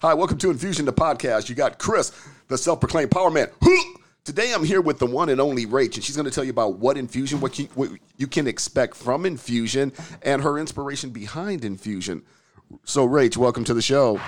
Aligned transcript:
Hi, 0.00 0.14
welcome 0.14 0.38
to 0.38 0.50
Infusion 0.52 0.84
the 0.84 0.92
podcast. 0.92 1.48
You 1.48 1.56
got 1.56 1.80
Chris, 1.80 2.12
the 2.46 2.56
self-proclaimed 2.56 3.10
power 3.10 3.32
man. 3.32 3.48
Today 4.22 4.52
I'm 4.54 4.62
here 4.62 4.80
with 4.80 5.00
the 5.00 5.06
one 5.06 5.28
and 5.28 5.40
only 5.40 5.66
Rach, 5.66 5.96
and 5.96 6.04
she's 6.04 6.14
going 6.14 6.24
to 6.24 6.30
tell 6.30 6.44
you 6.44 6.52
about 6.52 6.78
what 6.78 6.96
infusion, 6.96 7.40
what 7.40 7.58
you, 7.58 7.64
what 7.74 7.90
you 8.16 8.28
can 8.28 8.46
expect 8.46 8.94
from 8.94 9.26
infusion, 9.26 9.92
and 10.22 10.40
her 10.40 10.56
inspiration 10.56 11.10
behind 11.10 11.64
infusion. 11.64 12.22
So, 12.84 13.08
Rach, 13.08 13.36
welcome 13.36 13.64
to 13.64 13.74
the 13.74 13.82
show. 13.82 14.20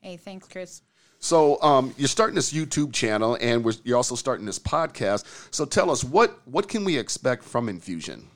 Hey, 0.00 0.16
thanks, 0.16 0.48
Chris. 0.48 0.80
So, 1.18 1.60
um, 1.60 1.94
you're 1.98 2.08
starting 2.08 2.36
this 2.36 2.54
YouTube 2.54 2.94
channel, 2.94 3.36
and 3.42 3.62
we're, 3.62 3.74
you're 3.84 3.98
also 3.98 4.14
starting 4.14 4.46
this 4.46 4.58
podcast. 4.58 5.54
So, 5.54 5.66
tell 5.66 5.90
us 5.90 6.02
what 6.02 6.40
what 6.46 6.66
can 6.66 6.82
we 6.82 6.96
expect 6.96 7.44
from 7.44 7.68
infusion? 7.68 8.26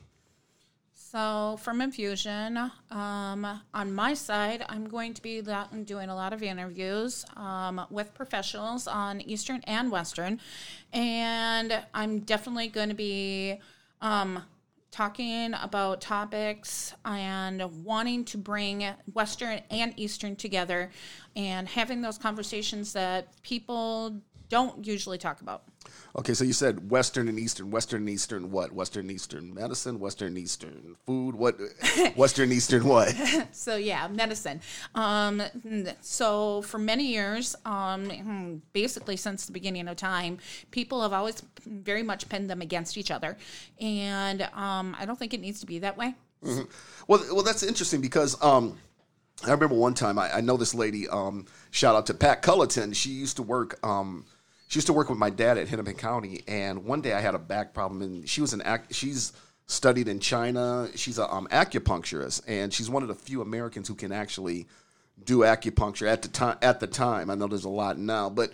So, 1.11 1.57
from 1.61 1.81
Infusion, 1.81 2.71
um, 2.89 3.61
on 3.73 3.91
my 3.91 4.13
side, 4.13 4.63
I'm 4.69 4.87
going 4.87 5.13
to 5.13 5.21
be 5.21 5.41
doing 5.41 6.07
a 6.07 6.15
lot 6.15 6.31
of 6.31 6.41
interviews 6.41 7.25
um, 7.35 7.85
with 7.89 8.13
professionals 8.13 8.87
on 8.87 9.19
Eastern 9.19 9.59
and 9.65 9.91
Western. 9.91 10.39
And 10.93 11.83
I'm 11.93 12.19
definitely 12.19 12.69
going 12.69 12.87
to 12.87 12.95
be 12.95 13.59
um, 13.99 14.41
talking 14.89 15.53
about 15.61 15.99
topics 15.99 16.93
and 17.03 17.61
wanting 17.83 18.23
to 18.25 18.37
bring 18.37 18.85
Western 19.11 19.59
and 19.69 19.93
Eastern 19.97 20.37
together 20.37 20.91
and 21.35 21.67
having 21.67 22.01
those 22.01 22.17
conversations 22.17 22.93
that 22.93 23.27
people 23.41 24.21
don't 24.51 24.85
usually 24.85 25.17
talk 25.17 25.39
about. 25.39 25.63
Okay, 26.17 26.33
so 26.33 26.43
you 26.43 26.51
said 26.51 26.91
Western 26.91 27.29
and 27.29 27.39
Eastern. 27.39 27.71
Western 27.71 28.01
and 28.01 28.09
Eastern 28.09 28.51
what? 28.51 28.73
Western 28.73 29.09
Eastern 29.09 29.53
medicine, 29.53 29.97
Western 29.97 30.35
Eastern 30.37 30.97
food, 31.05 31.35
what? 31.35 31.57
Western 32.17 32.51
Eastern 32.51 32.83
what? 32.83 33.15
so 33.53 33.77
yeah, 33.77 34.09
medicine. 34.09 34.59
Um, 34.93 35.41
so 36.01 36.61
for 36.63 36.77
many 36.77 37.05
years, 37.05 37.55
um, 37.65 38.61
basically 38.73 39.15
since 39.15 39.45
the 39.45 39.53
beginning 39.53 39.87
of 39.87 39.95
time, 39.95 40.37
people 40.69 41.01
have 41.01 41.13
always 41.13 41.41
very 41.65 42.03
much 42.03 42.27
pinned 42.27 42.49
them 42.49 42.61
against 42.61 42.97
each 42.97 43.09
other, 43.09 43.37
and 43.79 44.41
um, 44.53 44.97
I 44.99 45.05
don't 45.05 45.17
think 45.17 45.33
it 45.33 45.39
needs 45.39 45.61
to 45.61 45.65
be 45.65 45.79
that 45.79 45.97
way. 45.97 46.13
Mm-hmm. 46.43 46.63
Well, 47.07 47.23
well, 47.31 47.43
that's 47.43 47.63
interesting 47.63 48.01
because. 48.01 48.41
Um, 48.43 48.77
I 49.43 49.49
remember 49.49 49.73
one 49.73 49.95
time 49.95 50.19
I, 50.19 50.37
I 50.37 50.41
know 50.41 50.55
this 50.55 50.75
lady. 50.75 51.07
Um, 51.09 51.47
shout 51.71 51.95
out 51.95 52.05
to 52.05 52.13
Pat 52.13 52.43
Culleton. 52.43 52.95
She 52.95 53.09
used 53.09 53.37
to 53.37 53.43
work 53.43 53.79
um, 53.83 54.23
she 54.71 54.77
used 54.77 54.87
to 54.87 54.93
work 54.93 55.09
with 55.09 55.19
my 55.19 55.29
dad 55.29 55.57
at 55.57 55.67
Hennepin 55.67 55.97
County, 55.97 56.43
and 56.47 56.85
one 56.85 57.01
day 57.01 57.11
I 57.11 57.19
had 57.19 57.35
a 57.35 57.39
back 57.39 57.73
problem, 57.73 58.01
and 58.01 58.29
she 58.29 58.39
was 58.39 58.53
an 58.53 58.61
act. 58.61 58.95
She's 58.95 59.33
studied 59.65 60.07
in 60.07 60.21
China. 60.21 60.87
She's 60.95 61.17
an 61.17 61.27
um, 61.29 61.49
acupuncturist, 61.51 62.43
and 62.47 62.73
she's 62.73 62.89
one 62.89 63.03
of 63.03 63.09
the 63.09 63.15
few 63.15 63.41
Americans 63.41 63.89
who 63.89 63.95
can 63.95 64.13
actually 64.13 64.67
do 65.25 65.39
acupuncture 65.39 66.07
at 66.07 66.21
the 66.21 66.29
time. 66.29 66.57
At 66.61 66.79
the 66.79 66.87
time, 66.87 67.29
I 67.29 67.35
know 67.35 67.47
there's 67.47 67.65
a 67.65 67.69
lot 67.69 67.97
now, 67.97 68.29
but 68.29 68.53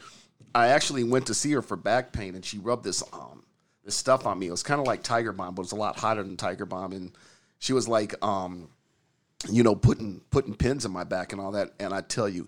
I 0.56 0.70
actually 0.70 1.04
went 1.04 1.28
to 1.28 1.36
see 1.36 1.52
her 1.52 1.62
for 1.62 1.78
back 1.78 2.14
pain, 2.14 2.34
and 2.34 2.44
she 2.44 2.58
rubbed 2.58 2.84
this 2.84 3.04
um 3.14 3.44
this 3.86 3.96
stuff 3.96 4.26
on 4.26 4.40
me. 4.40 4.48
It 4.48 4.52
was 4.52 4.64
kind 4.64 4.82
of 4.82 4.88
like 4.88 5.04
Tiger 5.04 5.34
Balm, 5.34 5.54
but 5.54 5.62
it 5.62 5.66
was 5.66 5.72
a 5.74 5.76
lot 5.76 6.00
hotter 6.00 6.24
than 6.24 6.36
Tiger 6.36 6.66
Balm, 6.66 6.94
and 6.94 7.12
she 7.60 7.74
was 7.74 7.88
like, 7.88 8.16
um, 8.26 8.70
you 9.52 9.62
know, 9.62 9.76
putting 9.76 10.22
putting 10.32 10.56
pins 10.56 10.84
in 10.84 10.92
my 10.92 11.04
back 11.04 11.32
and 11.32 11.40
all 11.40 11.52
that. 11.52 11.74
And 11.80 11.94
I 11.94 12.02
tell 12.02 12.28
you, 12.28 12.48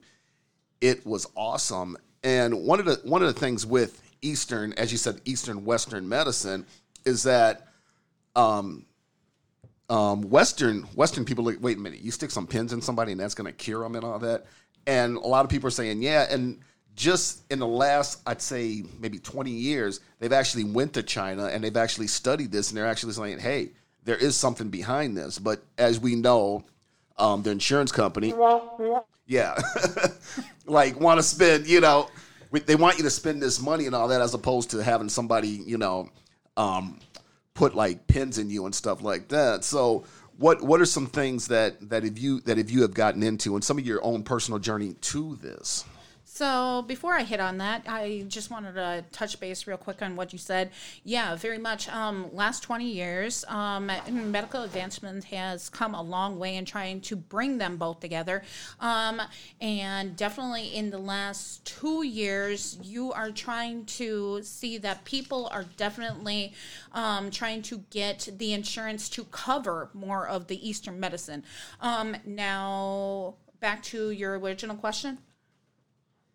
it 0.81 1.05
was 1.05 1.27
awesome. 1.35 1.97
And 2.23 2.65
one 2.65 2.79
of 2.79 2.85
the 2.85 2.99
one 3.03 3.21
of 3.21 3.33
the 3.33 3.39
things 3.39 3.65
with 3.65 4.01
Eastern, 4.21 4.73
as 4.73 4.91
you 4.91 4.97
said, 4.97 5.21
Eastern 5.25 5.63
Western 5.65 6.07
medicine, 6.07 6.65
is 7.05 7.23
that 7.23 7.67
um, 8.35 8.85
um, 9.89 10.21
Western 10.29 10.83
Western 10.95 11.25
people 11.25 11.43
like, 11.43 11.57
wait 11.61 11.77
a 11.77 11.79
minute, 11.79 12.01
you 12.01 12.11
stick 12.11 12.31
some 12.31 12.47
pins 12.47 12.73
in 12.73 12.81
somebody 12.81 13.11
and 13.11 13.19
that's 13.19 13.35
going 13.35 13.47
to 13.47 13.53
cure 13.53 13.83
them 13.83 13.95
and 13.95 14.03
all 14.03 14.19
that. 14.19 14.45
And 14.85 15.17
a 15.17 15.27
lot 15.27 15.45
of 15.45 15.51
people 15.51 15.67
are 15.67 15.71
saying, 15.71 16.01
yeah. 16.01 16.27
And 16.29 16.59
just 16.95 17.43
in 17.51 17.59
the 17.59 17.67
last, 17.67 18.21
I'd 18.25 18.41
say 18.41 18.83
maybe 18.99 19.19
20 19.19 19.51
years, 19.51 20.01
they've 20.19 20.33
actually 20.33 20.65
went 20.65 20.93
to 20.93 21.03
China 21.03 21.45
and 21.45 21.63
they've 21.63 21.77
actually 21.77 22.07
studied 22.07 22.51
this 22.51 22.69
and 22.69 22.77
they're 22.77 22.87
actually 22.87 23.13
saying, 23.13 23.39
hey, 23.39 23.71
there 24.03 24.17
is 24.17 24.35
something 24.35 24.69
behind 24.69 25.15
this. 25.15 25.39
But 25.39 25.63
as 25.77 25.99
we 25.99 26.15
know, 26.15 26.65
um, 27.19 27.43
the 27.43 27.51
insurance 27.51 27.91
company, 27.91 28.33
yeah, 29.27 29.57
like 30.65 30.99
want 30.99 31.19
to 31.19 31.23
spend, 31.23 31.67
you 31.67 31.81
know, 31.81 32.09
they 32.51 32.75
want 32.75 32.97
you 32.97 33.03
to 33.03 33.09
spend 33.09 33.41
this 33.41 33.61
money 33.61 33.85
and 33.85 33.93
all 33.93 34.07
that, 34.07 34.21
as 34.21 34.33
opposed 34.33 34.71
to 34.71 34.83
having 34.83 35.09
somebody, 35.09 35.49
you 35.49 35.77
know, 35.77 36.09
um, 36.57 36.99
put 37.53 37.75
like 37.75 38.07
pins 38.07 38.37
in 38.37 38.49
you 38.49 38.65
and 38.65 38.73
stuff 38.73 39.03
like 39.03 39.27
that. 39.29 39.63
So, 39.63 40.05
what 40.37 40.63
what 40.63 40.81
are 40.81 40.85
some 40.85 41.07
things 41.07 41.47
that 41.49 41.89
that 41.89 42.03
if 42.05 42.17
you 42.17 42.39
that 42.41 42.57
if 42.57 42.71
you 42.71 42.81
have 42.81 42.93
gotten 42.93 43.21
into 43.21 43.55
and 43.55 43.63
some 43.63 43.77
of 43.77 43.85
your 43.85 44.03
own 44.03 44.23
personal 44.23 44.59
journey 44.59 44.93
to 44.93 45.35
this? 45.41 45.85
So 46.39 46.85
before 46.87 47.15
I 47.15 47.23
hit 47.23 47.41
on 47.41 47.57
that, 47.57 47.83
I 47.85 48.23
just 48.29 48.49
wanted 48.49 48.75
to 48.75 49.03
touch 49.11 49.41
base 49.41 49.67
real 49.67 49.75
quick 49.75 50.01
on 50.01 50.15
what 50.15 50.31
you 50.31 50.39
said. 50.39 50.71
Yeah, 51.03 51.35
very 51.35 51.57
much. 51.57 51.89
Um, 51.89 52.29
last 52.31 52.63
20 52.63 52.89
years, 52.89 53.43
um, 53.49 53.91
medical 54.09 54.63
advancement 54.63 55.25
has 55.25 55.67
come 55.67 55.93
a 55.93 56.01
long 56.01 56.39
way 56.39 56.55
in 56.55 56.63
trying 56.63 57.01
to 57.01 57.17
bring 57.17 57.57
them 57.57 57.75
both 57.75 57.99
together. 57.99 58.41
Um, 58.79 59.21
and 59.59 60.15
definitely 60.15 60.73
in 60.73 60.91
the 60.91 60.97
last 60.97 61.65
two 61.65 62.03
years, 62.03 62.79
you 62.81 63.11
are 63.11 63.31
trying 63.31 63.83
to 63.97 64.41
see 64.41 64.77
that 64.77 65.03
people 65.03 65.49
are 65.51 65.65
definitely 65.75 66.53
um, 66.93 67.31
trying 67.31 67.63
to 67.63 67.79
get 67.89 68.29
the 68.37 68.53
insurance 68.53 69.09
to 69.09 69.25
cover 69.25 69.89
more 69.93 70.25
of 70.25 70.47
the 70.47 70.65
Eastern 70.65 71.01
medicine. 71.01 71.43
Um, 71.81 72.15
now, 72.25 73.35
back 73.59 73.83
to 73.83 74.11
your 74.11 74.39
original 74.39 74.77
question 74.77 75.17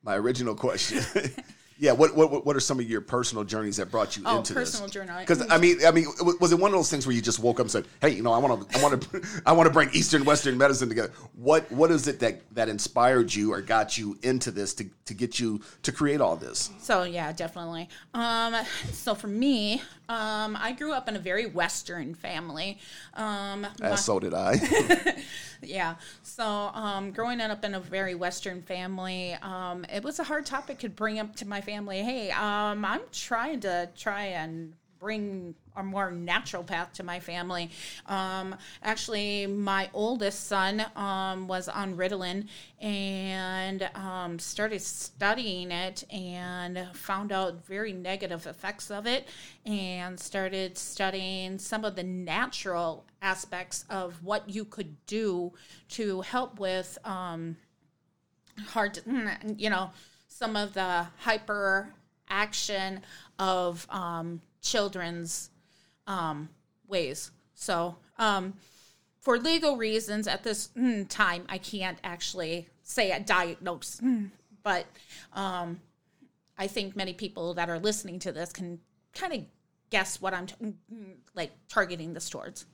my 0.05 0.17
original 0.17 0.55
question. 0.55 1.03
yeah, 1.79 1.93
what, 1.93 2.15
what 2.15 2.47
what 2.47 2.55
are 2.55 2.61
some 2.61 2.79
of 2.79 2.89
your 2.89 3.01
personal 3.01 3.43
journeys 3.43 3.79
that 3.79 3.91
brought 3.91 4.17
you 4.17 4.23
oh, 4.27 4.39
into 4.39 4.55
personal 4.55 4.87
this? 4.87 4.95
journey. 4.95 5.13
Because 5.19 5.45
I 5.51 5.59
mean, 5.59 5.79
I 5.85 5.91
mean, 5.91 6.07
was 6.41 6.53
it 6.53 6.59
one 6.59 6.71
of 6.71 6.77
those 6.77 6.91
things 6.91 7.07
where 7.07 7.17
you 7.17 7.23
just 7.23 7.41
woke 7.41 7.59
up 7.59 7.65
and 7.65 7.71
said, 7.71 7.87
"Hey, 8.01 8.11
you 8.11 8.23
know, 8.23 8.33
I 8.33 8.39
want 8.39 8.71
to, 8.71 8.79
I 8.79 8.83
want 8.83 9.03
to, 9.03 9.23
I 9.47 9.53
want 9.53 9.67
to 9.67 9.73
bring 9.73 9.91
Eastern 9.93 10.25
Western 10.25 10.57
medicine 10.57 10.89
together." 10.89 11.13
What 11.35 11.71
what 11.73 11.91
is 11.91 12.07
it 12.07 12.21
that 12.21 12.43
that 12.55 12.69
inspired 12.69 13.35
you 13.35 13.53
or 13.53 13.61
got 13.61 13.99
you 13.99 14.17
into 14.23 14.51
this 14.51 14.75
to 14.75 14.87
to 15.07 15.15
get 15.15 15.41
you 15.41 15.63
to 15.83 15.91
create 15.91 16.21
all 16.21 16.37
this? 16.37 16.71
So 16.81 17.03
yeah, 17.03 17.33
definitely. 17.33 17.89
Um, 18.13 18.55
so 18.93 19.15
for 19.15 19.29
me, 19.29 19.83
um, 20.09 20.57
I 20.61 20.73
grew 20.73 20.93
up 20.93 21.09
in 21.09 21.17
a 21.17 21.21
very 21.21 21.47
Western 21.47 22.15
family. 22.15 22.79
Um, 23.15 23.67
my, 23.81 23.97
so 23.97 24.21
did 24.21 24.35
I. 24.35 24.59
yeah. 25.65 25.97
So 26.23 26.45
um, 26.45 27.11
growing 27.11 27.41
up 27.41 27.65
in 27.65 27.75
a 27.75 27.81
very 27.81 28.15
Western 28.15 28.63
family, 28.63 29.35
um, 29.43 29.85
it 29.93 30.03
was 30.03 30.19
a 30.19 30.25
hard 30.25 30.47
topic 30.47 30.79
to 30.81 30.89
bring 30.89 31.19
up 31.19 31.37
to 31.37 31.49
my 31.49 31.61
family. 31.61 32.03
Hey, 32.03 32.31
um, 32.31 32.85
I'm 32.85 33.03
trying 33.13 33.61
to 33.61 33.89
try 33.97 34.27
and 34.27 34.75
bring 35.05 35.55
a 35.77 35.83
more 35.83 36.11
natural 36.11 36.63
path 36.63 36.95
to 36.95 37.03
my 37.03 37.21
family. 37.21 37.71
Um, 38.07 38.57
actually, 38.83 39.47
my 39.47 39.91
oldest 39.93 40.47
son 40.47 40.83
um, 40.97 41.47
was 41.47 41.69
on 41.69 41.95
Ritalin 41.97 42.49
and 42.81 43.87
um, 43.95 44.39
started 44.39 44.81
studying 44.81 45.71
it 45.71 46.05
and 46.11 46.89
found 46.95 47.33
out 47.33 47.67
very 47.67 47.93
negative 47.93 48.47
effects 48.47 48.91
of 48.91 49.07
it 49.07 49.29
and 49.67 50.19
started 50.19 50.79
studying 50.79 51.59
some 51.59 51.85
of 51.85 51.97
the 51.97 52.03
natural 52.03 53.05
aspects 53.25 53.85
of 53.89 54.23
what 54.23 54.49
you 54.49 54.65
could 54.65 54.95
do 55.07 55.53
to 55.89 56.21
help 56.21 56.61
with 56.61 56.99
um, 57.05 57.57
hard, 58.69 59.01
you 59.57 59.71
know, 59.71 59.91
some 60.29 60.57
of 60.57 60.75
the 60.75 61.07
hyper 61.19 61.89
action 62.29 63.01
of 63.39 63.87
um, 63.91 64.41
children's 64.61 65.51
um, 66.07 66.49
ways. 66.87 67.31
So, 67.55 67.97
um, 68.19 68.55
for 69.21 69.39
legal 69.39 69.79
reasons, 69.79 70.29
at 70.29 70.43
this 70.43 70.69
mm, 70.77 71.09
time, 71.09 71.45
I 71.49 71.57
can't 71.57 71.99
actually 72.05 72.69
say 72.83 73.11
a 73.11 73.21
diagnose, 73.21 74.01
mm, 74.01 74.31
but 74.63 74.85
um, 75.33 75.81
I 76.59 76.67
think 76.67 76.95
many 76.95 77.15
people 77.15 77.55
that 77.55 77.71
are 77.71 77.79
listening 77.79 78.19
to 78.21 78.33
this 78.33 78.53
can 78.53 78.81
kind 79.15 79.33
of 79.33 79.45
guess 79.89 80.21
what 80.21 80.35
I'm 80.35 80.47
t- 80.47 80.55
mm, 80.63 81.15
like 81.35 81.53
targeting 81.69 82.13
this 82.13 82.29
towards. 82.29 82.67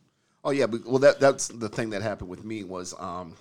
Oh 0.45 0.51
yeah, 0.51 0.67
but, 0.67 0.87
well 0.87 0.99
that 1.01 1.21
that's 1.21 1.49
the 1.49 1.69
thing 1.69 1.91
that 1.91 2.03
happened 2.03 2.31
with 2.31 2.45
me 2.45 2.65
was 2.65 2.95
um, 2.99 3.35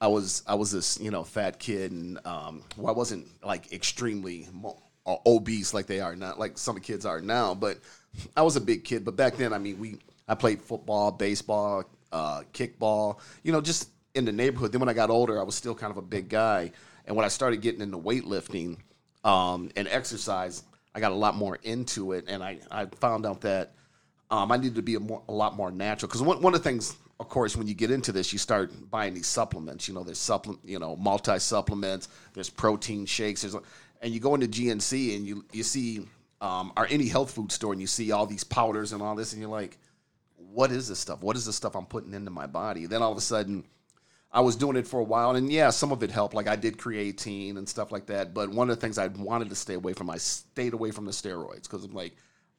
I 0.00 0.08
was 0.08 0.42
I 0.46 0.54
was 0.54 0.72
this 0.72 0.98
you 1.00 1.10
know 1.10 1.24
fat 1.24 1.58
kid 1.58 1.92
and 1.92 2.18
um, 2.26 2.62
well 2.76 2.88
I 2.88 2.96
wasn't 2.96 3.26
like 3.44 3.72
extremely 3.72 4.48
mo- 4.52 4.78
obese 5.26 5.72
like 5.72 5.86
they 5.86 6.00
are 6.00 6.14
now 6.16 6.34
like 6.36 6.58
some 6.58 6.78
kids 6.80 7.06
are 7.06 7.20
now, 7.20 7.54
but 7.54 7.78
I 8.36 8.42
was 8.42 8.56
a 8.56 8.60
big 8.60 8.84
kid, 8.84 9.04
but 9.04 9.16
back 9.16 9.36
then, 9.36 9.52
I 9.52 9.58
mean, 9.58 9.78
we 9.78 9.98
I 10.26 10.34
played 10.34 10.60
football, 10.62 11.10
baseball, 11.10 11.84
uh, 12.12 12.42
kickball, 12.52 13.18
you 13.42 13.52
know, 13.52 13.60
just 13.60 13.90
in 14.14 14.24
the 14.24 14.32
neighborhood. 14.32 14.72
Then 14.72 14.80
when 14.80 14.88
I 14.88 14.94
got 14.94 15.10
older, 15.10 15.38
I 15.40 15.42
was 15.42 15.54
still 15.54 15.74
kind 15.74 15.90
of 15.90 15.96
a 15.96 16.02
big 16.02 16.28
guy, 16.28 16.72
and 17.06 17.16
when 17.16 17.24
I 17.24 17.28
started 17.28 17.60
getting 17.60 17.80
into 17.80 17.98
weightlifting 17.98 18.78
um, 19.24 19.70
and 19.76 19.88
exercise, 19.88 20.62
I 20.94 21.00
got 21.00 21.12
a 21.12 21.16
lot 21.16 21.36
more 21.36 21.58
into 21.62 22.12
it, 22.12 22.24
and 22.28 22.42
I 22.42 22.58
I 22.70 22.86
found 22.86 23.26
out 23.26 23.42
that 23.42 23.74
um, 24.30 24.52
I 24.52 24.56
needed 24.56 24.76
to 24.76 24.82
be 24.82 24.94
a, 24.94 25.00
more, 25.00 25.22
a 25.28 25.32
lot 25.32 25.56
more 25.56 25.70
natural 25.70 26.08
because 26.08 26.22
one 26.22 26.40
one 26.42 26.54
of 26.54 26.62
the 26.62 26.68
things 26.68 26.96
of 27.20 27.28
course, 27.28 27.56
when 27.56 27.66
you 27.66 27.74
get 27.74 27.90
into 27.90 28.12
this, 28.12 28.32
you 28.32 28.38
start 28.38 28.70
buying 28.90 29.12
these 29.12 29.26
supplements. 29.26 29.88
You 29.88 29.94
know, 29.94 30.04
there's 30.04 30.18
supplement, 30.18 30.64
you 30.64 30.78
know, 30.78 30.94
multi 30.96 31.38
supplements. 31.38 32.08
There's 32.32 32.48
protein 32.48 33.06
shakes. 33.06 33.42
There's, 33.42 33.56
and 34.00 34.14
you 34.14 34.20
go 34.20 34.34
into 34.34 34.46
GNC 34.46 35.16
and 35.16 35.26
you 35.26 35.44
you 35.52 35.64
see, 35.64 36.06
um, 36.40 36.72
or 36.76 36.86
any 36.88 37.08
health 37.08 37.32
food 37.32 37.50
store, 37.50 37.72
and 37.72 37.80
you 37.80 37.88
see 37.88 38.12
all 38.12 38.26
these 38.26 38.44
powders 38.44 38.92
and 38.92 39.02
all 39.02 39.16
this, 39.16 39.32
and 39.32 39.42
you're 39.42 39.50
like, 39.50 39.78
what 40.36 40.70
is 40.70 40.88
this 40.88 41.00
stuff? 41.00 41.20
What 41.20 41.36
is 41.36 41.44
this 41.44 41.56
stuff 41.56 41.74
I'm 41.74 41.86
putting 41.86 42.14
into 42.14 42.30
my 42.30 42.46
body? 42.46 42.86
Then 42.86 43.02
all 43.02 43.10
of 43.10 43.18
a 43.18 43.22
sudden, 43.22 43.64
I 44.30 44.40
was 44.40 44.54
doing 44.54 44.76
it 44.76 44.86
for 44.86 45.00
a 45.00 45.04
while, 45.04 45.34
and 45.34 45.50
yeah, 45.50 45.70
some 45.70 45.90
of 45.90 46.04
it 46.04 46.12
helped. 46.12 46.34
Like 46.34 46.46
I 46.46 46.54
did 46.54 46.78
creatine 46.78 47.58
and 47.58 47.68
stuff 47.68 47.90
like 47.90 48.06
that. 48.06 48.32
But 48.32 48.50
one 48.50 48.70
of 48.70 48.76
the 48.76 48.80
things 48.80 48.96
I 48.96 49.08
wanted 49.08 49.48
to 49.48 49.56
stay 49.56 49.74
away 49.74 49.92
from, 49.92 50.08
I 50.08 50.18
stayed 50.18 50.72
away 50.72 50.92
from 50.92 51.04
the 51.04 51.10
steroids 51.10 51.64
because 51.64 51.84
I'm 51.84 51.94
like, 51.94 52.14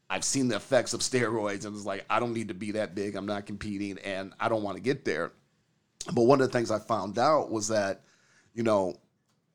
I've 0.09 0.23
seen 0.23 0.47
the 0.47 0.55
effects 0.55 0.93
of 0.93 1.01
steroids, 1.01 1.65
and 1.65 1.75
it's 1.75 1.85
like 1.85 2.05
I 2.09 2.19
don't 2.19 2.33
need 2.33 2.47
to 2.47 2.53
be 2.53 2.71
that 2.71 2.95
big. 2.95 3.15
I'm 3.15 3.25
not 3.25 3.45
competing, 3.45 3.97
and 3.99 4.33
I 4.39 4.49
don't 4.49 4.63
want 4.63 4.77
to 4.77 4.83
get 4.83 5.05
there. 5.05 5.33
But 6.13 6.23
one 6.23 6.41
of 6.41 6.47
the 6.47 6.57
things 6.57 6.71
I 6.71 6.79
found 6.79 7.19
out 7.19 7.51
was 7.51 7.67
that, 7.67 8.01
you 8.53 8.63
know, 8.63 8.95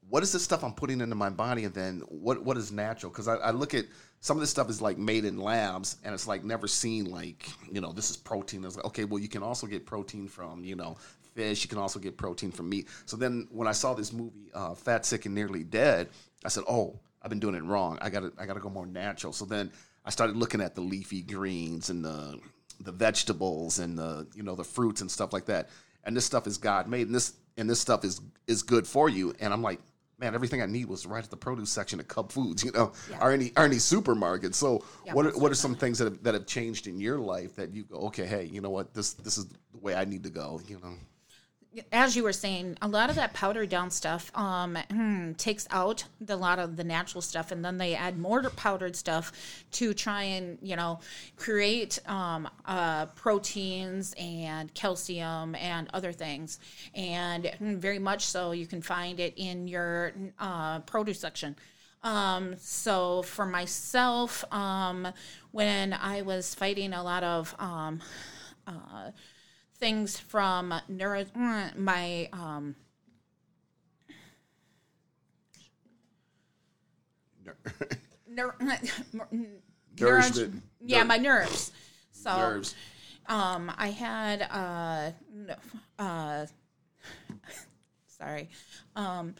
what 0.09 0.23
is 0.23 0.33
this 0.33 0.45
stuff 0.45 0.63
I'm 0.63 0.75
putting 0.75 1.01
into 1.01 1.17
my 1.17 1.31
body, 1.31 1.65
and 1.65 1.75
then 1.75 2.03
what 2.09 2.45
what 2.45 2.57
is 2.57 2.71
natural? 2.71 3.11
Because 3.11 3.27
I, 3.27 3.37
I 3.37 3.51
look 3.51 3.75
at 3.75 3.87
some 4.21 4.37
of 4.37 4.41
this 4.41 4.51
stuff 4.51 4.71
is 4.71 4.81
like 4.81 4.97
made 4.97 5.25
in 5.25 5.39
labs, 5.39 5.97
and 6.05 6.15
it's 6.15 6.29
like 6.29 6.45
never 6.45 6.69
seen 6.69 7.11
like 7.11 7.49
you 7.73 7.81
know 7.81 7.93
this 7.93 8.11
is 8.11 8.17
protein. 8.17 8.65
It's 8.65 8.77
like 8.77 8.85
okay, 8.87 9.05
well 9.05 9.19
you 9.19 9.29
can 9.29 9.43
also 9.43 9.67
get 9.67 9.87
protein 9.87 10.29
from 10.29 10.65
you 10.65 10.77
know 10.77 10.97
fish. 11.35 11.65
You 11.65 11.69
can 11.69 11.79
also 11.79 11.99
get 11.99 12.17
protein 12.17 12.53
from 12.53 12.69
meat. 12.69 12.89
So 13.07 13.17
then 13.17 13.49
when 13.51 13.67
I 13.67 13.73
saw 13.73 13.95
this 13.95 14.13
movie, 14.13 14.51
uh, 14.55 14.75
Fat, 14.75 15.05
Sick, 15.05 15.27
and 15.27 15.35
Nearly 15.35 15.65
Dead, 15.65 16.09
I 16.45 16.49
said, 16.49 16.65
oh, 16.69 17.01
I've 17.23 17.31
been 17.31 17.41
doing 17.41 17.55
it 17.55 17.65
wrong. 17.65 17.99
I 18.01 18.11
got 18.11 18.21
to 18.21 18.33
I 18.39 18.47
got 18.47 18.55
to 18.55 18.61
go 18.61 18.71
more 18.71 18.87
natural. 18.87 19.33
So 19.33 19.45
then 19.45 19.73
I 20.05 20.11
started 20.11 20.37
looking 20.37 20.61
at 20.61 20.75
the 20.75 20.81
leafy 20.81 21.23
greens 21.23 21.91
and 21.91 22.05
the 22.05 22.39
the 22.81 22.93
vegetables 22.93 23.79
and 23.79 23.99
the 23.99 24.27
you 24.35 24.43
know 24.43 24.55
the 24.55 24.65
fruits 24.65 25.01
and 25.01 25.11
stuff 25.11 25.33
like 25.33 25.47
that. 25.47 25.71
And 26.05 26.17
this 26.17 26.25
stuff 26.25 26.47
is 26.47 26.59
God 26.59 26.87
made, 26.87 27.07
and 27.07 27.15
this 27.15 27.35
and 27.57 27.69
this 27.69 27.81
stuff 27.81 28.05
is 28.05 28.21
is 28.47 28.63
good 28.63 28.87
for 28.87 29.09
you. 29.09 29.35
And 29.41 29.53
I'm 29.53 29.63
like, 29.63 29.81
man, 30.19 30.35
everything 30.35 30.61
I 30.61 30.67
need 30.67 30.87
was 30.87 31.07
right 31.07 31.25
at 31.25 31.31
the 31.31 31.37
produce 31.37 31.71
section 31.71 32.01
at 32.01 32.09
Cub 32.09 32.31
Foods, 32.31 32.63
you 32.65 32.73
know, 32.73 32.93
yeah. 33.11 33.25
or 33.25 33.33
any 33.33 33.53
or 33.57 33.65
any 33.65 33.79
supermarket. 33.79 34.55
So 34.55 34.85
yeah, 35.07 35.15
what 35.15 35.27
are, 35.27 35.39
what 35.39 35.51
are 35.51 35.57
some 35.57 35.75
things 35.75 35.99
that 35.99 36.05
have, 36.05 36.23
that 36.25 36.35
have 36.35 36.47
changed 36.47 36.87
in 36.87 37.01
your 37.01 37.19
life 37.19 37.57
that 37.57 37.73
you 37.73 37.85
go, 37.85 37.97
okay, 38.09 38.27
hey, 38.27 38.45
you 38.45 38.61
know 38.61 38.71
what, 38.71 38.93
this 38.93 39.15
this 39.15 39.39
is 39.39 39.47
the 39.47 39.79
way 39.81 39.95
I 39.95 40.05
need 40.05 40.25
to 40.25 40.31
go, 40.31 40.61
you 40.67 40.81
know 40.83 40.95
as 41.93 42.17
you 42.17 42.23
were 42.23 42.33
saying, 42.33 42.77
a 42.83 42.89
lot 42.89 43.11
of 43.11 43.17
that 43.17 43.33
powdered 43.33 43.69
down 43.69 43.91
stuff 43.91 44.31
um, 44.35 44.77
hmm, 44.91 45.33
takes 45.33 45.67
out 45.71 46.05
the 46.21 46.37
lot 46.37 46.59
of 46.59 46.77
the 46.77 46.85
natural 46.85 47.23
stuff, 47.23 47.51
and 47.51 47.65
then 47.65 47.79
they 47.79 47.95
add 47.95 48.19
more 48.19 48.43
powdered 48.51 48.97
stuff 48.97 49.33
to 49.73 49.95
try 49.95 50.23
and 50.23 50.59
you 50.63 50.77
know 50.77 51.01
create 51.37 51.99
um, 52.09 52.49
uh, 52.67 53.07
proteins 53.07 54.15
and 54.19 54.73
calcium 54.75 55.55
and 55.57 55.89
other 55.93 56.13
things, 56.13 56.59
and 56.95 57.47
hmm, 57.59 57.77
very 57.77 57.99
much 57.99 58.25
so 58.27 58.53
you 58.53 58.67
can 58.67 58.83
find 58.83 59.21
it 59.21 59.35
in 59.37 59.69
your 59.69 60.13
uh, 60.39 60.81
produce 60.81 61.21
section. 61.21 61.57
Um, 62.03 62.57
so 62.59 63.23
for 63.23 63.47
myself, 63.47 64.45
um, 64.53 65.09
when 65.53 65.95
I 65.95 66.21
was 66.23 66.55
fighting 66.55 66.93
a 66.93 67.03
lot 67.03 67.25
of 67.25 67.55
um, 67.59 68.03
uh, 68.67 69.11
things 69.79 70.19
from 70.19 70.73
neuro 70.89 71.25
my 71.77 72.29
um 72.33 72.75
ner- 78.29 78.55
neuro- 78.61 78.79
yeah 80.85 81.03
my 81.05 81.17
nerves 81.19 81.73
so 82.13 82.37
nerves. 82.37 82.75
um 83.27 83.73
i 83.77 83.89
had 83.91 84.43
uh 84.51 85.11
uh 86.03 86.47
sorry 88.07 88.49
um 88.97 89.35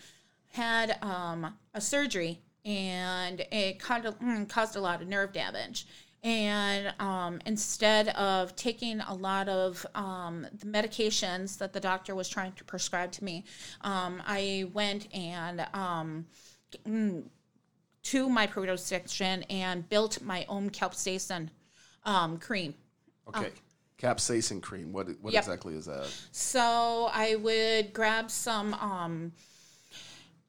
had 0.53 0.97
um 1.03 1.55
a 1.75 1.81
surgery 1.81 2.41
and 2.65 3.41
it 3.53 3.79
caused 3.79 4.07
a, 4.07 4.13
mm, 4.13 4.49
caused 4.49 4.77
a 4.77 4.81
lot 4.81 5.03
of 5.03 5.09
nerve 5.09 5.33
damage 5.33 5.87
and 6.25 6.95
um, 6.99 7.39
instead 7.45 8.09
of 8.09 8.57
taking 8.57 9.01
a 9.01 9.13
lot 9.13 9.47
of 9.47 9.85
um, 9.95 10.47
the 10.59 10.65
medications 10.65 11.59
that 11.59 11.75
the 11.75 11.81
doctor 11.81 12.15
was 12.15 12.31
trying 12.31 12.53
to 12.53 12.65
prescribe 12.65 13.13
to 13.13 13.25
me, 13.25 13.45
um, 13.83 14.23
I 14.27 14.71
went 14.73 15.15
and 15.15 15.67
um, 15.75 16.25
mm, 16.89 17.25
to 18.05 18.29
my 18.31 18.47
produce 18.47 18.83
section 18.83 19.43
and 19.45 19.87
built 19.91 20.23
my 20.23 20.47
own 20.49 20.71
capsaicin 20.71 21.51
um, 22.07 22.39
cream. 22.39 22.75
Okay. 23.29 23.51
capsaicin 23.99 24.63
cream. 24.63 24.95
What 24.95 25.09
what 25.21 25.35
yep. 25.35 25.43
exactly 25.43 25.75
is 25.75 25.85
that? 25.85 26.07
So 26.33 27.11
I 27.13 27.37
would 27.37 27.93
grab 27.93 28.31
some. 28.31 28.73
Um, 28.75 29.33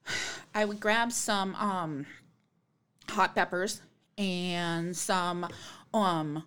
I 0.55 0.63
would 0.63 0.79
grab 0.79 1.11
some 1.11 1.53
hot 3.09 3.35
peppers 3.35 3.81
and 4.17 4.95
some 4.95 5.47
um, 5.93 6.43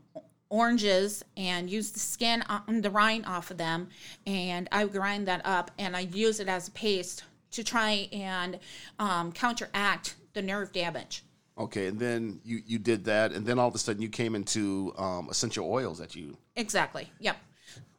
oranges 0.51 1.25
and 1.37 1.69
use 1.69 1.91
the 1.91 1.99
skin 1.99 2.43
on 2.49 2.81
the 2.81 2.91
rind 2.91 3.27
off 3.27 3.51
of 3.51 3.59
them 3.59 3.89
and 4.27 4.69
I 4.73 4.87
grind 4.87 5.29
that 5.29 5.43
up 5.45 5.71
and 5.79 5.97
I 5.97 6.01
use 6.01 6.41
it 6.41 6.49
as 6.49 6.69
a 6.69 6.71
paste 6.73 7.25
to 7.51 7.65
try 7.65 8.09
and 8.13 8.59
um, 8.99 9.33
counteract 9.33 10.17
the 10.35 10.43
nerve 10.43 10.73
damage. 10.73 11.23
Okay, 11.59 11.87
and 11.87 11.99
then 11.99 12.41
you 12.45 12.63
you 12.65 12.79
did 12.79 13.05
that, 13.07 13.33
and 13.33 13.45
then 13.45 13.59
all 13.59 13.67
of 13.67 13.75
a 13.75 13.79
sudden 13.79 14.01
you 14.01 14.09
came 14.09 14.37
into 14.37 14.95
um, 14.97 15.29
essential 15.29 15.69
oils 15.69 15.99
that 15.99 16.15
you 16.15 16.37
exactly. 16.55 17.11
Yep. 17.19 17.37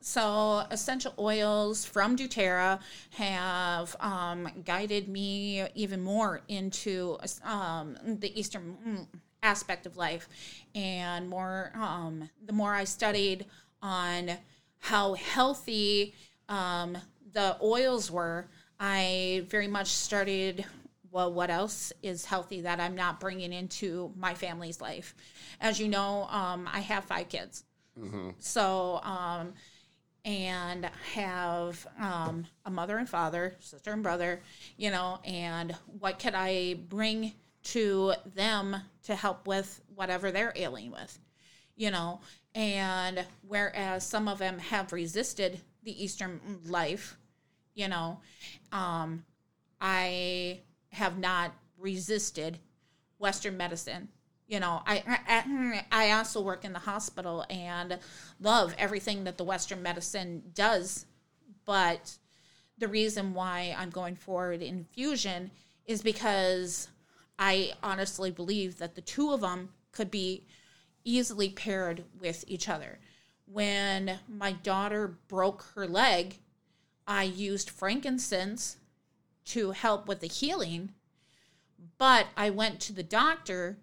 So 0.02 0.66
essential 0.72 1.14
oils 1.20 1.84
from 1.84 2.16
DoTerra 2.16 2.80
have 3.12 3.98
um, 4.00 4.48
guided 4.64 5.10
me 5.10 5.68
even 5.76 6.02
more 6.02 6.40
into 6.48 7.18
um, 7.44 7.98
the 8.06 8.40
Eastern 8.40 8.78
mm, 8.88 9.08
aspect 9.44 9.86
of 9.86 9.98
life. 9.98 10.28
And 10.76 11.30
more 11.30 11.72
um, 11.76 12.30
the 12.46 12.54
more 12.54 12.74
i 12.74 12.84
studied 12.84 13.46
on 13.82 14.32
how 14.80 15.14
healthy 15.14 16.14
um, 16.48 16.98
the 17.34 17.58
oils 17.62 18.10
were 18.12 18.48
i 18.80 19.44
very 19.48 19.68
much 19.68 19.88
started 19.88 20.66
well 21.12 21.32
what 21.34 21.50
else 21.50 21.92
is 22.02 22.26
healthy 22.26 22.62
that 22.62 22.80
i'm 22.80 22.96
not 22.96 23.20
bringing 23.20 23.54
into 23.54 24.12
my 24.18 24.34
family's 24.34 24.82
life? 24.82 25.16
As 25.62 25.80
you 25.80 25.88
know 25.88 26.28
um, 26.30 26.68
i 26.72 26.80
have 26.80 27.06
five 27.06 27.30
kids. 27.30 27.64
Mm-hmm. 28.00 28.30
so 28.40 29.02
um, 29.04 29.54
and 30.24 30.90
have 31.14 31.86
um, 32.00 32.46
a 32.66 32.70
mother 32.70 32.98
and 32.98 33.10
father 33.10 33.56
sister 33.60 33.92
and 33.92 34.04
brother 34.04 34.42
you 34.78 34.92
know 34.92 35.20
and 35.26 35.76
what 36.00 36.20
could 36.20 36.34
i 36.36 36.76
bring 36.88 37.34
to 37.64 38.14
them 38.36 38.78
to 39.04 39.16
help 39.16 39.48
with 39.48 39.82
whatever 39.96 40.32
they're 40.32 40.54
ailing 40.56 40.92
with, 40.92 41.20
you 41.76 41.92
know. 41.92 42.22
And 42.56 43.26
whereas 43.48 44.06
some 44.06 44.28
of 44.28 44.40
them 44.40 44.60
have 44.60 44.92
resisted 44.92 45.62
the 45.84 46.04
Eastern 46.04 46.40
life, 46.66 47.18
you 47.76 47.88
know, 47.88 48.20
um, 48.72 49.24
I 49.80 50.62
have 50.92 51.18
not 51.18 51.54
resisted 51.78 52.58
Western 53.18 53.58
medicine. 53.58 54.10
You 54.48 54.60
know, 54.60 54.82
I, 54.88 55.04
I 55.28 55.86
I 55.92 56.12
also 56.12 56.42
work 56.42 56.66
in 56.66 56.74
the 56.74 56.80
hospital 56.80 57.46
and 57.52 58.00
love 58.40 58.74
everything 58.80 59.26
that 59.26 59.38
the 59.38 59.44
Western 59.44 59.84
medicine 59.84 60.42
does, 60.56 61.06
but 61.66 62.18
the 62.80 62.88
reason 62.88 63.34
why 63.36 63.76
I'm 63.78 63.92
going 63.92 64.16
forward 64.16 64.64
Infusion 64.64 65.52
is 65.86 66.02
because 66.02 66.88
I 67.40 67.72
honestly 67.82 68.32
believe 68.32 68.78
that 68.80 68.96
the 68.96 69.02
two 69.02 69.32
of 69.32 69.40
them 69.40 69.70
could 69.94 70.12
be 70.12 70.46
easily 71.06 71.50
paired 71.50 72.04
with 72.20 72.44
each 72.48 72.68
other. 72.68 73.00
When 73.46 74.20
my 74.28 74.52
daughter 74.52 75.18
broke 75.30 75.64
her 75.74 75.88
leg, 75.88 76.36
I 77.08 77.24
used 77.24 77.70
frankincense 77.70 78.78
to 79.46 79.72
help 79.72 80.08
with 80.08 80.20
the 80.20 80.28
healing, 80.28 80.92
but 81.98 82.28
I 82.36 82.50
went 82.50 82.82
to 82.82 82.94
the 82.94 83.04
doctor 83.04 83.78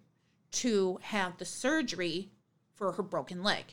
to 0.52 0.98
have 1.02 1.38
the 1.38 1.44
surgery 1.46 2.30
for 2.74 2.92
her 2.92 3.02
broken 3.02 3.42
leg. 3.42 3.64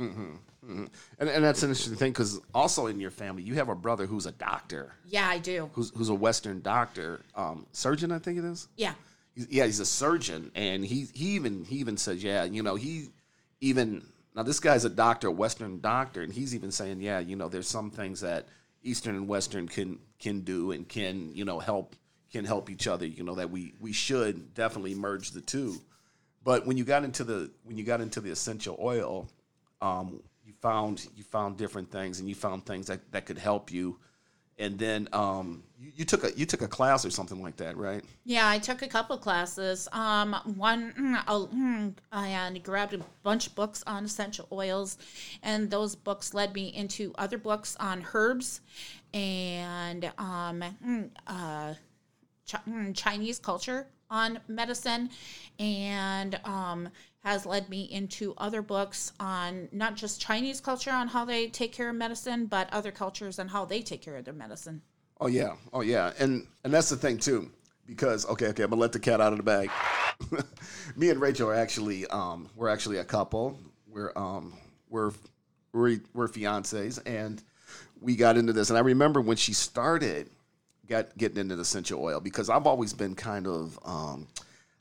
Mm-hmm. 0.00 0.36
Mm-hmm. 0.64 0.84
And, 1.20 1.28
and 1.28 1.44
that's 1.44 1.62
an 1.62 1.68
interesting 1.68 1.94
thing 1.94 2.12
because 2.12 2.40
also 2.54 2.86
in 2.86 2.98
your 2.98 3.10
family, 3.10 3.42
you 3.42 3.54
have 3.54 3.68
a 3.68 3.74
brother 3.74 4.06
who's 4.06 4.26
a 4.26 4.32
doctor. 4.32 4.94
Yeah, 5.06 5.28
I 5.28 5.38
do. 5.38 5.70
Who's, 5.74 5.92
who's 5.94 6.08
a 6.08 6.14
Western 6.14 6.60
doctor, 6.60 7.20
um, 7.34 7.66
surgeon, 7.72 8.10
I 8.10 8.18
think 8.18 8.38
it 8.38 8.44
is. 8.44 8.66
Yeah 8.76 8.94
yeah, 9.36 9.66
he's 9.66 9.80
a 9.80 9.86
surgeon, 9.86 10.50
and 10.54 10.84
he 10.84 11.06
he 11.12 11.34
even 11.34 11.64
he 11.64 11.76
even 11.76 11.96
says, 11.96 12.22
yeah, 12.22 12.44
you 12.44 12.62
know, 12.62 12.74
he 12.74 13.08
even 13.60 14.04
now 14.34 14.42
this 14.42 14.60
guy's 14.60 14.84
a 14.84 14.90
doctor, 14.90 15.28
a 15.28 15.32
Western 15.32 15.80
doctor, 15.80 16.22
and 16.22 16.32
he's 16.32 16.54
even 16.54 16.70
saying, 16.70 17.00
yeah, 17.00 17.18
you 17.18 17.36
know, 17.36 17.48
there's 17.48 17.68
some 17.68 17.90
things 17.90 18.20
that 18.20 18.48
Eastern 18.82 19.14
and 19.14 19.28
Western 19.28 19.68
can 19.68 19.98
can 20.18 20.40
do 20.40 20.72
and 20.72 20.88
can 20.88 21.34
you 21.34 21.44
know 21.44 21.58
help 21.58 21.94
can 22.32 22.44
help 22.44 22.70
each 22.70 22.86
other. 22.86 23.06
You 23.06 23.24
know 23.24 23.34
that 23.34 23.50
we 23.50 23.74
we 23.78 23.92
should 23.92 24.54
definitely 24.54 24.94
merge 24.94 25.32
the 25.32 25.40
two. 25.40 25.76
But 26.42 26.66
when 26.66 26.76
you 26.76 26.84
got 26.84 27.04
into 27.04 27.24
the 27.24 27.50
when 27.64 27.76
you 27.76 27.84
got 27.84 28.00
into 28.00 28.20
the 28.20 28.30
essential 28.30 28.78
oil, 28.80 29.28
um, 29.82 30.22
you 30.44 30.54
found 30.62 31.06
you 31.16 31.24
found 31.24 31.58
different 31.58 31.90
things 31.90 32.20
and 32.20 32.28
you 32.28 32.34
found 32.34 32.64
things 32.64 32.86
that, 32.86 33.12
that 33.12 33.26
could 33.26 33.38
help 33.38 33.70
you 33.70 33.98
and 34.58 34.78
then 34.78 35.08
um, 35.12 35.62
you, 35.78 35.92
you, 35.96 36.04
took 36.04 36.24
a 36.24 36.32
you 36.36 36.46
took 36.46 36.62
a 36.62 36.68
class 36.68 37.04
or 37.04 37.10
something 37.10 37.42
like 37.42 37.56
that, 37.56 37.76
right? 37.76 38.02
Yeah, 38.24 38.48
I 38.48 38.58
took 38.58 38.82
a 38.82 38.88
couple 38.88 39.16
classes. 39.18 39.88
Um, 39.92 40.34
one, 40.56 40.92
mm, 40.92 41.24
mm, 41.26 41.94
I 42.12 42.60
grabbed 42.62 42.94
a 42.94 43.00
bunch 43.22 43.46
of 43.46 43.54
books 43.54 43.84
on 43.86 44.04
essential 44.04 44.48
oils, 44.50 44.98
and 45.42 45.70
those 45.70 45.94
books 45.94 46.34
led 46.34 46.54
me 46.54 46.68
into 46.68 47.12
other 47.18 47.38
books 47.38 47.76
on 47.78 48.06
herbs 48.14 48.60
and 49.12 50.10
um, 50.18 50.62
mm, 50.84 51.10
uh, 51.26 51.74
Ch- 52.46 52.94
Chinese 52.94 53.38
culture 53.38 53.86
on 54.10 54.40
medicine, 54.48 55.10
and 55.58 56.38
um, 56.44 56.88
has 57.24 57.44
led 57.44 57.68
me 57.68 57.82
into 57.90 58.34
other 58.38 58.62
books 58.62 59.12
on 59.18 59.68
not 59.72 59.96
just 59.96 60.20
Chinese 60.20 60.60
culture 60.60 60.92
on 60.92 61.08
how 61.08 61.24
they 61.24 61.48
take 61.48 61.72
care 61.72 61.88
of 61.88 61.96
medicine, 61.96 62.46
but 62.46 62.72
other 62.72 62.92
cultures 62.92 63.38
and 63.38 63.50
how 63.50 63.64
they 63.64 63.82
take 63.82 64.02
care 64.02 64.16
of 64.16 64.24
their 64.24 64.34
medicine. 64.34 64.82
Oh 65.20 65.26
yeah, 65.26 65.54
oh 65.72 65.80
yeah, 65.80 66.12
and 66.18 66.46
and 66.64 66.72
that's 66.72 66.90
the 66.90 66.96
thing 66.96 67.18
too, 67.18 67.50
because 67.86 68.26
okay, 68.26 68.48
okay, 68.48 68.62
I'm 68.62 68.70
gonna 68.70 68.80
let 68.80 68.92
the 68.92 69.00
cat 69.00 69.20
out 69.20 69.32
of 69.32 69.38
the 69.38 69.42
bag. 69.42 69.70
me 70.96 71.10
and 71.10 71.20
Rachel 71.20 71.48
are 71.48 71.54
actually 71.54 72.06
um, 72.08 72.48
we're 72.54 72.68
actually 72.68 72.98
a 72.98 73.04
couple. 73.04 73.58
We're 73.88 74.12
um, 74.14 74.54
we're 74.88 75.12
we're 75.72 76.00
we're 76.12 76.28
fiancés, 76.28 77.00
and 77.06 77.42
we 78.00 78.14
got 78.14 78.36
into 78.36 78.52
this. 78.52 78.70
And 78.70 78.76
I 78.76 78.82
remember 78.82 79.20
when 79.20 79.36
she 79.36 79.52
started 79.52 80.30
got 80.88 81.16
getting 81.16 81.38
into 81.38 81.56
the 81.56 81.62
essential 81.62 82.02
oil 82.02 82.20
because 82.20 82.48
I've 82.48 82.66
always 82.66 82.92
been 82.92 83.14
kind 83.14 83.46
of 83.46 83.78
um, 83.84 84.26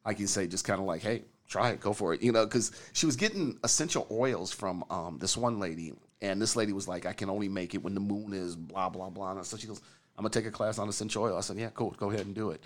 I 0.06 0.14
can 0.14 0.28
say 0.28 0.48
just 0.48 0.66
kind 0.66 0.80
of 0.80 0.86
like, 0.86 1.02
hey, 1.02 1.24
try 1.48 1.70
it, 1.72 1.80
go 1.80 1.94
for 1.94 2.14
it, 2.14 2.22
you 2.22 2.32
know, 2.32 2.46
because 2.46 2.72
she 2.94 3.06
was 3.06 3.16
getting 3.16 3.58
essential 3.64 4.08
oils 4.12 4.52
from 4.52 4.84
um, 4.90 5.18
this 5.20 5.36
one 5.36 5.60
lady, 5.60 5.94
and 6.22 6.42
this 6.42 6.56
lady 6.56 6.74
was 6.74 6.88
like, 6.88 7.06
I 7.06 7.14
can 7.14 7.30
only 7.30 7.50
make 7.50 7.76
it 7.76 7.84
when 7.84 7.94
the 7.94 8.00
moon 8.00 8.34
is 8.34 8.56
blah 8.56 8.90
blah 8.90 9.10
blah. 9.10 9.32
And 9.32 9.46
so 9.46 9.58
she 9.58 9.68
goes, 9.68 9.82
I'm 10.18 10.24
gonna 10.24 10.30
take 10.30 10.46
a 10.46 10.52
class 10.52 10.80
on 10.80 10.88
essential 10.88 11.24
oil. 11.24 11.38
I 11.38 11.42
said, 11.42 11.58
Yeah, 11.58 11.70
cool, 11.74 11.92
go 11.98 12.10
ahead 12.12 12.26
and 12.26 12.36
do 12.36 12.52
it. 12.52 12.64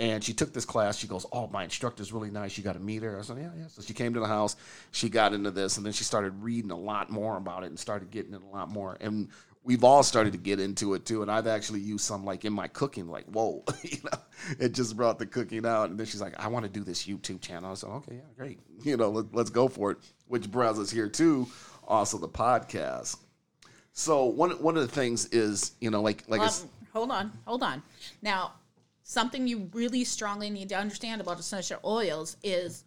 And 0.00 0.24
she 0.24 0.32
took 0.32 0.54
this 0.54 0.64
class. 0.64 0.96
She 0.96 1.06
goes, 1.06 1.26
"Oh, 1.30 1.46
my 1.48 1.62
instructor's 1.62 2.10
really 2.10 2.30
nice. 2.30 2.56
You 2.56 2.64
got 2.64 2.72
to 2.72 2.80
meet 2.80 3.02
her." 3.02 3.18
I 3.18 3.22
said, 3.22 3.36
"Yeah, 3.36 3.50
yeah." 3.56 3.66
So 3.68 3.82
she 3.82 3.92
came 3.92 4.14
to 4.14 4.20
the 4.20 4.26
house. 4.26 4.56
She 4.92 5.10
got 5.10 5.34
into 5.34 5.50
this, 5.50 5.76
and 5.76 5.84
then 5.84 5.92
she 5.92 6.04
started 6.04 6.42
reading 6.42 6.70
a 6.70 6.76
lot 6.76 7.10
more 7.10 7.36
about 7.36 7.64
it 7.64 7.66
and 7.66 7.78
started 7.78 8.10
getting 8.10 8.32
it 8.32 8.40
a 8.42 8.46
lot 8.46 8.70
more. 8.70 8.96
And 8.98 9.28
we've 9.62 9.84
all 9.84 10.02
started 10.02 10.32
to 10.32 10.38
get 10.38 10.58
into 10.58 10.94
it 10.94 11.04
too. 11.04 11.20
And 11.22 11.30
I've 11.30 11.46
actually 11.46 11.80
used 11.80 12.04
some 12.04 12.24
like 12.24 12.44
in 12.44 12.52
my 12.52 12.66
cooking, 12.68 13.08
like, 13.08 13.26
whoa, 13.26 13.62
you 13.82 13.98
know, 14.04 14.18
it 14.58 14.72
just 14.72 14.96
brought 14.96 15.18
the 15.18 15.26
cooking 15.26 15.66
out. 15.66 15.90
And 15.90 15.98
then 15.98 16.06
she's 16.06 16.20
like, 16.20 16.38
I 16.38 16.48
want 16.48 16.64
to 16.64 16.70
do 16.70 16.82
this 16.82 17.06
YouTube 17.06 17.40
channel. 17.40 17.70
I 17.70 17.74
said, 17.74 17.90
okay, 17.90 18.14
yeah, 18.16 18.20
great. 18.36 18.58
You 18.82 18.96
know, 18.96 19.10
let, 19.10 19.36
us 19.36 19.50
go 19.50 19.68
for 19.68 19.90
it, 19.90 19.98
which 20.26 20.50
brings 20.50 20.78
us 20.78 20.90
here 20.90 21.06
too, 21.06 21.46
also 21.86 22.16
the 22.16 22.26
podcast. 22.26 23.18
So 23.92 24.24
one 24.24 24.52
one 24.52 24.74
of 24.78 24.82
the 24.82 24.88
things 24.88 25.26
is, 25.26 25.72
you 25.82 25.90
know, 25.90 26.00
like 26.00 26.24
like 26.28 26.40
hold 26.94 27.10
on, 27.10 27.30
hold 27.44 27.62
on. 27.62 27.82
Now, 28.22 28.52
something 29.10 29.48
you 29.48 29.68
really 29.72 30.04
strongly 30.04 30.48
need 30.50 30.68
to 30.68 30.76
understand 30.76 31.20
about 31.20 31.40
essential 31.40 31.80
oils 31.84 32.36
is 32.44 32.84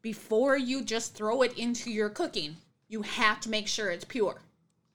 before 0.00 0.56
you 0.56 0.84
just 0.84 1.16
throw 1.16 1.42
it 1.42 1.58
into 1.58 1.90
your 1.90 2.08
cooking, 2.08 2.54
you 2.86 3.02
have 3.02 3.40
to 3.40 3.50
make 3.50 3.66
sure 3.66 3.90
it's 3.90 4.04
pure. 4.04 4.40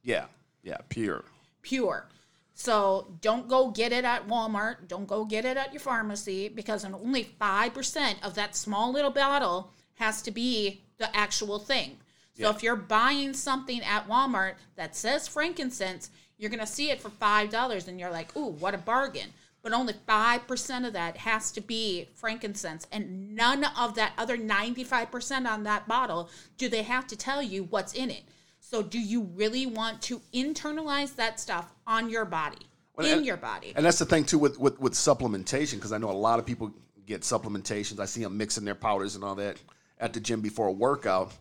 Yeah. 0.02 0.28
Yeah, 0.64 0.78
pure. 0.88 1.26
Pure. 1.62 2.08
So 2.54 3.14
don't 3.20 3.50
go 3.50 3.70
get 3.70 3.92
it 3.92 4.06
at 4.06 4.30
Walmart. 4.30 4.88
Don't 4.88 5.08
go 5.08 5.26
get 5.26 5.44
it 5.44 5.58
at 5.58 5.74
your 5.74 5.82
pharmacy 5.82 6.48
because 6.48 6.86
only 6.86 7.26
5% 7.26 8.24
of 8.24 8.36
that 8.36 8.56
small 8.56 8.94
little 8.94 9.12
bottle 9.12 9.74
has 9.96 10.22
to 10.22 10.32
be 10.32 10.80
the 11.00 11.14
actual 11.14 11.60
thing. 11.60 11.98
So 12.38 12.44
yeah. 12.44 12.50
if 12.52 12.64
you're 12.64 12.78
buying 12.78 13.34
something 13.34 13.82
at 13.82 14.08
Walmart 14.08 14.54
that 14.78 14.96
says 14.96 15.28
frankincense, 15.28 16.12
you're 16.38 16.50
going 16.50 16.62
to 16.62 16.66
see 16.66 16.92
it 16.92 17.02
for 17.02 17.10
$5 17.10 17.88
and 17.90 18.00
you're 18.00 18.10
like, 18.10 18.38
ooh, 18.38 18.52
what 18.52 18.74
a 18.74 18.78
bargain. 18.78 19.34
But 19.64 19.74
only 19.74 19.94
5% 19.94 20.88
of 20.88 20.94
that 20.94 21.18
has 21.18 21.52
to 21.52 21.62
be 21.62 22.10
frankincense. 22.16 22.88
And 22.92 23.36
none 23.36 23.64
of 23.78 23.96
that 23.96 24.14
other 24.18 24.38
95% 24.38 25.46
on 25.46 25.64
that 25.64 25.88
bottle 25.88 26.30
do 26.58 26.68
they 26.68 26.84
have 26.84 27.06
to 27.08 27.16
tell 27.16 27.44
you 27.44 27.66
what's 27.66 27.94
in 27.94 28.10
it. 28.10 28.24
So, 28.60 28.82
do 28.82 29.00
you 29.00 29.24
really 29.36 29.66
want 29.66 30.02
to 30.04 30.22
internalize 30.34 31.16
that 31.16 31.40
stuff 31.40 31.74
on 31.86 32.10
your 32.10 32.26
body, 32.26 32.68
well, 32.96 33.06
in 33.06 33.18
and, 33.18 33.26
your 33.26 33.36
body? 33.36 33.74
And 33.76 33.86
that's 33.86 34.00
the 34.00 34.06
thing 34.06 34.24
too 34.24 34.38
with 34.40 34.58
with, 34.60 34.80
with 34.80 34.94
supplementation, 34.94 35.74
because 35.74 35.92
I 35.92 35.98
know 35.98 36.10
a 36.10 36.14
lot 36.14 36.40
of 36.40 36.46
people 36.46 36.72
get 37.06 37.22
supplementations. 37.22 38.00
I 38.00 38.06
see 38.06 38.24
them 38.24 38.38
mixing 38.38 38.64
their 38.64 38.76
powders 38.76 39.16
and 39.16 39.24
all 39.24 39.36
that 39.36 39.58
at 40.00 40.14
the 40.14 40.20
gym 40.20 40.42
before 40.42 40.68
a 40.68 40.72
workout. 40.72 41.34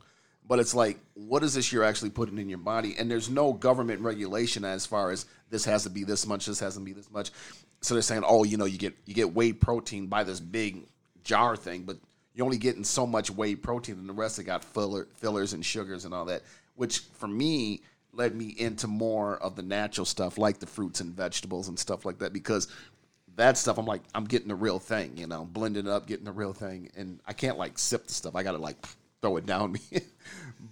But 0.46 0.58
it's 0.58 0.74
like, 0.74 0.98
what 1.14 1.44
is 1.44 1.54
this 1.54 1.72
you're 1.72 1.84
actually 1.84 2.10
putting 2.10 2.38
in 2.38 2.48
your 2.48 2.58
body? 2.58 2.96
And 2.98 3.08
there's 3.08 3.30
no 3.30 3.52
government 3.52 4.00
regulation 4.00 4.64
as 4.64 4.84
far 4.84 5.12
as 5.12 5.26
this 5.48 5.64
has 5.64 5.84
to 5.84 5.90
be 5.90 6.02
this 6.02 6.26
much, 6.26 6.46
this 6.46 6.58
has 6.58 6.74
to 6.74 6.80
be 6.80 6.92
this 6.92 7.10
much. 7.10 7.30
So 7.82 7.94
they're 7.94 8.02
saying, 8.02 8.24
oh, 8.26 8.44
you 8.44 8.56
know, 8.56 8.66
you 8.66 8.78
get 8.78 8.94
you 9.06 9.14
get 9.14 9.34
whey 9.34 9.52
protein 9.52 10.06
by 10.06 10.24
this 10.24 10.40
big 10.40 10.86
jar 11.24 11.56
thing, 11.56 11.82
but 11.82 11.96
you're 12.34 12.44
only 12.44 12.58
getting 12.58 12.84
so 12.84 13.06
much 13.06 13.30
whey 13.30 13.54
protein, 13.54 13.98
and 13.98 14.08
the 14.08 14.12
rest 14.12 14.38
of 14.38 14.44
it 14.44 14.46
got 14.46 14.64
filler, 14.64 15.08
fillers 15.16 15.52
and 15.52 15.64
sugars 15.64 16.04
and 16.04 16.14
all 16.14 16.26
that 16.26 16.42
which 16.80 17.00
for 17.12 17.28
me 17.28 17.82
led 18.14 18.34
me 18.34 18.54
into 18.56 18.86
more 18.86 19.36
of 19.36 19.54
the 19.54 19.62
natural 19.62 20.06
stuff 20.06 20.38
like 20.38 20.58
the 20.60 20.66
fruits 20.66 21.02
and 21.02 21.14
vegetables 21.14 21.68
and 21.68 21.78
stuff 21.78 22.06
like 22.06 22.18
that 22.18 22.32
because 22.32 22.68
that 23.36 23.58
stuff 23.58 23.76
I'm 23.76 23.84
like 23.84 24.00
I'm 24.14 24.24
getting 24.24 24.48
the 24.48 24.54
real 24.54 24.78
thing, 24.78 25.18
you 25.18 25.26
know, 25.26 25.44
blending 25.44 25.86
up, 25.86 26.06
getting 26.06 26.24
the 26.24 26.32
real 26.32 26.54
thing, 26.54 26.90
and 26.96 27.20
I 27.26 27.34
can't 27.34 27.58
like 27.58 27.78
sip 27.78 28.06
the 28.06 28.14
stuff. 28.14 28.34
I 28.34 28.42
got 28.42 28.52
to 28.52 28.58
like 28.58 28.76
throw 29.20 29.36
it 29.36 29.44
down 29.44 29.72
me, 29.92 30.00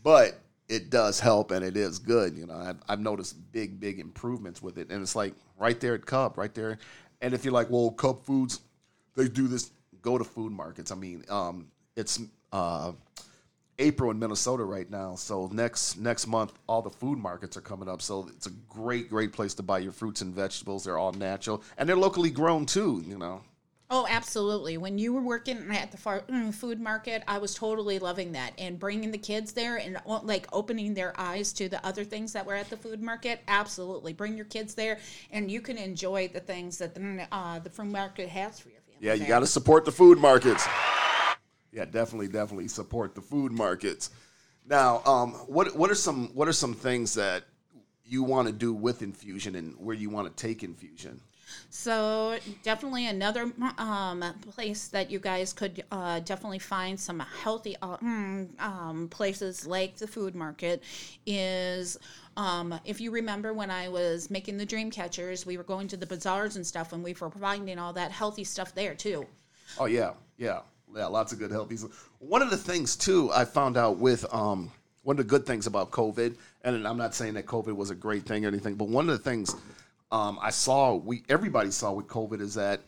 but 0.03 0.41
it 0.69 0.91
does 0.91 1.19
help 1.19 1.51
and 1.51 1.65
it 1.65 1.77
is 1.77 1.99
good. 1.99 2.37
You 2.37 2.47
know, 2.47 2.55
I've, 2.57 2.77
I've 2.89 3.01
noticed 3.01 3.37
big 3.53 3.81
big 3.81 3.99
improvements 3.99 4.63
with 4.63 4.79
it, 4.79 4.91
and 4.91 5.03
it's 5.03 5.17
like 5.17 5.35
right 5.59 5.79
there 5.81 5.95
at 5.95 6.07
Cub, 6.07 6.39
right 6.39 6.55
there. 6.55 6.79
And 7.21 7.35
if 7.35 7.45
you're 7.45 7.55
like, 7.55 7.71
well, 7.71 7.91
Cub 7.91 8.25
Foods, 8.25 8.61
they 9.17 9.29
do 9.29 9.49
this. 9.49 9.71
Go 10.03 10.17
to 10.17 10.25
food 10.25 10.53
markets. 10.53 10.93
I 10.93 10.95
mean, 10.95 11.25
um, 11.29 11.67
it's 11.97 12.21
uh, 12.53 12.93
April 13.79 14.11
in 14.11 14.19
Minnesota 14.19 14.65
right 14.65 14.89
now. 14.89 15.15
So 15.17 15.49
next 15.53 15.99
next 15.99 16.27
month, 16.27 16.53
all 16.69 16.83
the 16.83 16.91
food 16.91 17.19
markets 17.19 17.57
are 17.57 17.61
coming 17.61 17.89
up. 17.89 18.03
So 18.03 18.29
it's 18.35 18.47
a 18.47 18.53
great 18.69 19.09
great 19.09 19.33
place 19.33 19.55
to 19.55 19.63
buy 19.63 19.79
your 19.79 19.93
fruits 19.93 20.21
and 20.21 20.35
vegetables. 20.35 20.85
They're 20.85 20.99
all 20.99 21.13
natural 21.13 21.63
and 21.77 21.89
they're 21.89 21.97
locally 21.97 22.31
grown 22.31 22.67
too. 22.67 23.03
You 23.07 23.19
know. 23.19 23.43
Oh, 23.91 24.07
absolutely. 24.09 24.77
When 24.77 24.99
you 24.99 25.15
were 25.15 25.23
working 25.23 25.75
at 25.75 25.91
the 25.91 25.97
far, 25.97 26.21
mm, 26.23 26.53
food 26.53 26.79
market, 26.79 27.23
I 27.27 27.39
was 27.39 27.55
totally 27.55 27.99
loving 27.99 28.33
that 28.33 28.53
and 28.59 28.79
bringing 28.79 29.11
the 29.11 29.19
kids 29.19 29.53
there 29.53 29.77
and 29.77 29.99
like 30.23 30.47
opening 30.53 30.93
their 30.93 31.19
eyes 31.19 31.55
to 31.55 31.71
the 31.71 31.85
other 31.87 32.05
things 32.05 32.35
that 32.35 32.45
were 32.45 32.55
at 32.55 32.69
the 32.69 32.77
food 32.77 33.01
market. 33.01 33.41
Absolutely. 33.49 34.13
Bring 34.13 34.37
your 34.37 34.45
kids 34.47 34.75
there 34.75 34.99
and 35.33 35.51
you 35.51 35.63
can 35.63 35.79
enjoy 35.79 36.29
the 36.29 36.41
things 36.41 36.77
that 36.79 36.95
the, 36.95 37.01
mm, 37.01 37.27
uh, 37.33 37.61
the 37.61 37.71
food 37.71 37.87
market 37.87 38.29
has 38.29 38.61
for 38.61 38.69
your 38.69 38.83
family. 38.83 39.07
Yeah, 39.07 39.15
you 39.15 39.27
got 39.27 39.41
to 39.41 39.47
support 39.47 39.87
the 39.87 39.93
food 39.93 40.19
markets 40.19 40.67
yeah, 41.73 41.85
definitely, 41.85 42.29
definitely 42.29 42.69
support 42.69 43.15
the 43.15 43.21
food 43.21 43.53
markets. 43.53 44.11
Now, 44.67 45.03
um, 45.05 45.33
what 45.47 45.77
what 45.77 45.91
are 45.91 45.95
some 45.95 46.29
what 46.35 46.49
are 46.49 46.53
some 46.53 46.75
things 46.75 47.15
that 47.15 47.45
you 48.05 48.23
want 48.23 48.49
to 48.49 48.53
do 48.53 48.73
with 48.73 49.03
infusion 49.03 49.55
and 49.55 49.75
where 49.79 49.95
you 49.95 50.11
want 50.11 50.35
to 50.35 50.47
take 50.47 50.63
infusion? 50.63 51.21
So 51.71 52.39
definitely 52.63 53.07
another 53.07 53.53
um, 53.79 54.25
place 54.51 54.89
that 54.89 55.11
you 55.11 55.19
guys 55.19 55.53
could 55.53 55.85
uh, 55.91 56.21
definitely 56.21 56.59
find 56.59 56.99
some 56.99 57.21
healthy 57.21 57.77
uh, 57.83 57.97
mm, 57.99 58.61
um, 58.61 59.09
places 59.09 59.67
like 59.67 59.97
the 59.97 60.07
food 60.07 60.35
market 60.35 60.83
is. 61.27 61.99
Um, 62.37 62.79
if 62.85 63.01
you 63.01 63.11
remember 63.11 63.53
when 63.53 63.71
I 63.71 63.89
was 63.89 64.31
making 64.31 64.59
the 64.59 64.67
dream 64.67 64.91
catchers, 64.91 65.45
we 65.45 65.57
were 65.57 65.65
going 65.65 65.89
to 65.89 65.97
the 65.97 66.07
bazaars 66.07 66.55
and 66.55 66.65
stuff, 66.65 66.93
and 66.93 67.03
we 67.03 67.13
were 67.13 67.31
providing 67.31 67.79
all 67.79 67.93
that 67.95 68.13
healthy 68.13 68.45
stuff 68.45 68.75
there 68.75 68.95
too. 68.95 69.27
Oh 69.79 69.87
yeah, 69.87 70.13
yeah 70.37 70.61
yeah, 70.95 71.07
lots 71.07 71.33
of 71.33 71.39
good 71.39 71.51
healthy. 71.51 71.77
One 72.19 72.43
of 72.43 72.51
the 72.51 72.57
things 72.57 72.97
too 72.97 73.31
I 73.33 73.45
found 73.45 73.77
out 73.77 73.99
with 73.99 74.25
um, 74.33 74.71
one 75.03 75.15
of 75.15 75.19
the 75.19 75.29
good 75.29 75.47
things 75.47 75.67
about 75.67 75.91
COVID, 75.91 76.37
and 76.65 76.87
I'm 76.87 76.99
not 76.99 77.15
saying 77.15 77.35
that 77.35 77.47
COVID 77.47 77.75
was 77.75 77.91
a 77.91 77.95
great 77.95 78.25
thing 78.25 78.45
or 78.45 78.49
anything, 78.49 78.75
but 78.75 78.89
one 78.89 79.09
of 79.09 79.17
the 79.17 79.31
things 79.31 79.55
um, 80.11 80.39
I 80.41 80.51
saw 80.51 80.95
we 80.95 81.25
everybody 81.29 81.71
saw 81.71 81.93
with 81.93 82.07
COVID 82.07 82.41
is 82.41 82.55
that 82.55 82.81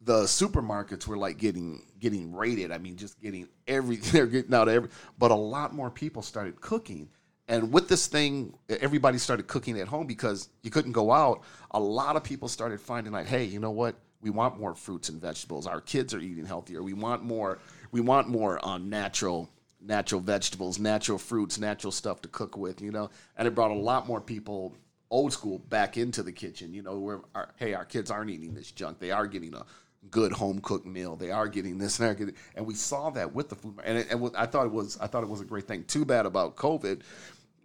the 0.00 0.22
supermarkets 0.22 1.06
were 1.06 1.16
like 1.16 1.38
getting 1.38 1.82
getting 1.98 2.34
raided. 2.34 2.72
I 2.72 2.78
mean, 2.78 2.96
just 2.96 3.20
getting 3.20 3.48
every 3.66 3.96
they're 3.96 4.26
getting 4.26 4.54
out 4.54 4.68
every, 4.68 4.90
but 5.18 5.30
a 5.30 5.36
lot 5.36 5.74
more 5.74 5.90
people 5.90 6.22
started 6.22 6.60
cooking. 6.60 7.08
And 7.50 7.72
with 7.72 7.88
this 7.88 8.08
thing, 8.08 8.52
everybody 8.68 9.16
started 9.16 9.46
cooking 9.46 9.80
at 9.80 9.88
home 9.88 10.06
because 10.06 10.50
you 10.62 10.70
couldn't 10.70 10.92
go 10.92 11.10
out. 11.10 11.44
A 11.70 11.80
lot 11.80 12.14
of 12.14 12.22
people 12.22 12.46
started 12.46 12.78
finding 12.78 13.10
like, 13.10 13.26
hey, 13.26 13.44
you 13.44 13.58
know 13.58 13.70
what? 13.70 13.96
we 14.20 14.30
want 14.30 14.58
more 14.58 14.74
fruits 14.74 15.08
and 15.08 15.20
vegetables. 15.20 15.66
Our 15.66 15.80
kids 15.80 16.12
are 16.14 16.20
eating 16.20 16.46
healthier. 16.46 16.82
We 16.82 16.92
want 16.92 17.22
more. 17.22 17.58
We 17.92 18.00
want 18.00 18.28
more 18.28 18.64
um, 18.66 18.88
natural 18.88 19.48
natural 19.80 20.20
vegetables, 20.20 20.78
natural 20.80 21.18
fruits, 21.18 21.56
natural 21.58 21.92
stuff 21.92 22.20
to 22.22 22.28
cook 22.28 22.56
with. 22.56 22.80
You 22.80 22.90
know, 22.90 23.10
and 23.36 23.46
it 23.46 23.54
brought 23.54 23.70
a 23.70 23.74
lot 23.74 24.06
more 24.06 24.20
people 24.20 24.74
old 25.10 25.32
school 25.32 25.58
back 25.58 25.96
into 25.96 26.22
the 26.22 26.32
kitchen. 26.32 26.74
You 26.74 26.82
know, 26.82 26.98
where 26.98 27.20
our, 27.34 27.54
hey, 27.56 27.74
our 27.74 27.84
kids 27.84 28.10
aren't 28.10 28.30
eating 28.30 28.54
this 28.54 28.72
junk. 28.72 28.98
They 28.98 29.10
are 29.10 29.26
getting 29.26 29.54
a 29.54 29.64
good 30.10 30.32
home 30.32 30.60
cooked 30.60 30.86
meal. 30.86 31.16
They 31.16 31.30
are 31.30 31.48
getting 31.48 31.78
this 31.78 32.00
and 32.00 32.34
and 32.54 32.66
we 32.66 32.74
saw 32.74 33.10
that 33.10 33.34
with 33.34 33.48
the 33.50 33.56
food. 33.56 33.80
And, 33.84 33.98
it, 33.98 34.10
and 34.10 34.30
I 34.36 34.46
thought 34.46 34.66
it 34.66 34.72
was 34.72 34.98
I 35.00 35.06
thought 35.06 35.22
it 35.22 35.28
was 35.28 35.40
a 35.40 35.44
great 35.44 35.66
thing. 35.68 35.84
Too 35.84 36.04
bad 36.04 36.26
about 36.26 36.56
COVID 36.56 37.02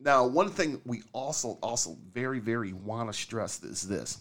Now, 0.02 0.28
one 0.28 0.50
thing 0.50 0.82
we 0.86 1.04
also 1.14 1.58
also 1.62 1.98
very 2.14 2.40
very 2.40 2.74
want 2.74 3.12
to 3.12 3.18
stress 3.18 3.64
is 3.64 3.88
this. 3.88 4.20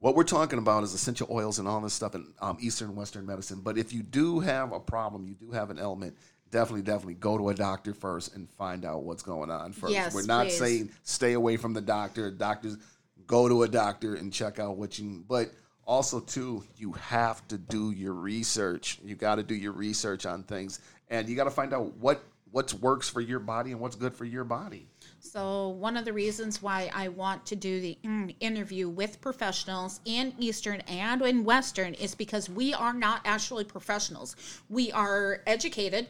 What 0.00 0.16
we're 0.16 0.24
talking 0.24 0.58
about 0.58 0.84
is 0.84 0.92
essential 0.92 1.28
oils 1.30 1.58
and 1.58 1.66
all 1.66 1.80
this 1.80 1.94
stuff 1.94 2.14
in 2.14 2.34
um, 2.40 2.58
Eastern 2.60 2.94
Western 2.94 3.24
medicine. 3.26 3.60
But 3.62 3.78
if 3.78 3.92
you 3.92 4.02
do 4.02 4.40
have 4.40 4.72
a 4.72 4.80
problem, 4.80 5.26
you 5.26 5.34
do 5.34 5.52
have 5.52 5.70
an 5.70 5.78
ailment, 5.78 6.16
definitely, 6.54 6.82
definitely 6.82 7.14
go 7.14 7.36
to 7.36 7.48
a 7.48 7.54
doctor 7.54 7.92
first 7.92 8.36
and 8.36 8.48
find 8.48 8.84
out 8.84 9.02
what's 9.02 9.24
going 9.24 9.50
on 9.50 9.72
first. 9.72 9.92
Yes, 9.92 10.14
we're 10.14 10.22
not 10.22 10.46
please. 10.46 10.56
saying 10.56 10.90
stay 11.02 11.32
away 11.32 11.56
from 11.56 11.74
the 11.74 11.80
doctor. 11.80 12.30
Doctors, 12.30 12.78
go 13.26 13.48
to 13.48 13.64
a 13.64 13.68
doctor 13.68 14.14
and 14.14 14.32
check 14.32 14.60
out 14.60 14.76
what 14.76 14.96
you. 14.96 15.24
But 15.28 15.50
also, 15.84 16.20
too, 16.20 16.62
you 16.76 16.92
have 16.92 17.46
to 17.48 17.58
do 17.58 17.90
your 17.90 18.12
research. 18.12 19.00
You 19.04 19.16
got 19.16 19.34
to 19.34 19.42
do 19.42 19.56
your 19.56 19.72
research 19.72 20.26
on 20.26 20.44
things, 20.44 20.78
and 21.10 21.28
you 21.28 21.34
got 21.34 21.44
to 21.44 21.50
find 21.50 21.74
out 21.74 21.96
what 21.96 22.22
what 22.52 22.72
works 22.74 23.08
for 23.08 23.20
your 23.20 23.40
body 23.40 23.72
and 23.72 23.80
what's 23.80 23.96
good 23.96 24.14
for 24.14 24.24
your 24.24 24.44
body. 24.44 24.86
So, 25.18 25.70
one 25.70 25.96
of 25.96 26.04
the 26.04 26.12
reasons 26.12 26.62
why 26.62 26.88
I 26.94 27.08
want 27.08 27.44
to 27.46 27.56
do 27.56 27.80
the 27.80 27.98
interview 28.38 28.88
with 28.88 29.20
professionals 29.20 29.98
in 30.04 30.32
Eastern 30.38 30.82
and 30.82 31.20
in 31.22 31.42
Western 31.42 31.94
is 31.94 32.14
because 32.14 32.48
we 32.48 32.72
are 32.72 32.92
not 32.92 33.22
actually 33.24 33.64
professionals. 33.64 34.36
We 34.68 34.92
are 34.92 35.42
educated 35.48 36.06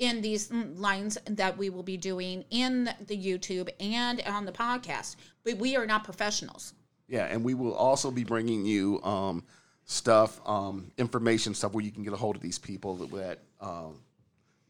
in 0.00 0.22
these 0.22 0.50
lines 0.50 1.18
that 1.26 1.56
we 1.56 1.70
will 1.70 1.82
be 1.82 1.96
doing 1.96 2.44
in 2.50 2.90
the 3.06 3.16
YouTube 3.16 3.68
and 3.78 4.20
on 4.26 4.46
the 4.46 4.52
podcast, 4.52 5.16
but 5.44 5.56
we 5.58 5.76
are 5.76 5.86
not 5.86 6.04
professionals. 6.04 6.72
Yeah, 7.06 7.26
and 7.26 7.44
we 7.44 7.54
will 7.54 7.74
also 7.74 8.10
be 8.10 8.24
bringing 8.24 8.64
you 8.64 9.02
um, 9.02 9.44
stuff, 9.84 10.40
um, 10.48 10.90
information 10.96 11.54
stuff 11.54 11.74
where 11.74 11.84
you 11.84 11.90
can 11.90 12.02
get 12.02 12.14
a 12.14 12.16
hold 12.16 12.34
of 12.34 12.42
these 12.42 12.58
people 12.58 12.96
that 12.96 13.10
that, 13.10 13.38
um, 13.60 14.00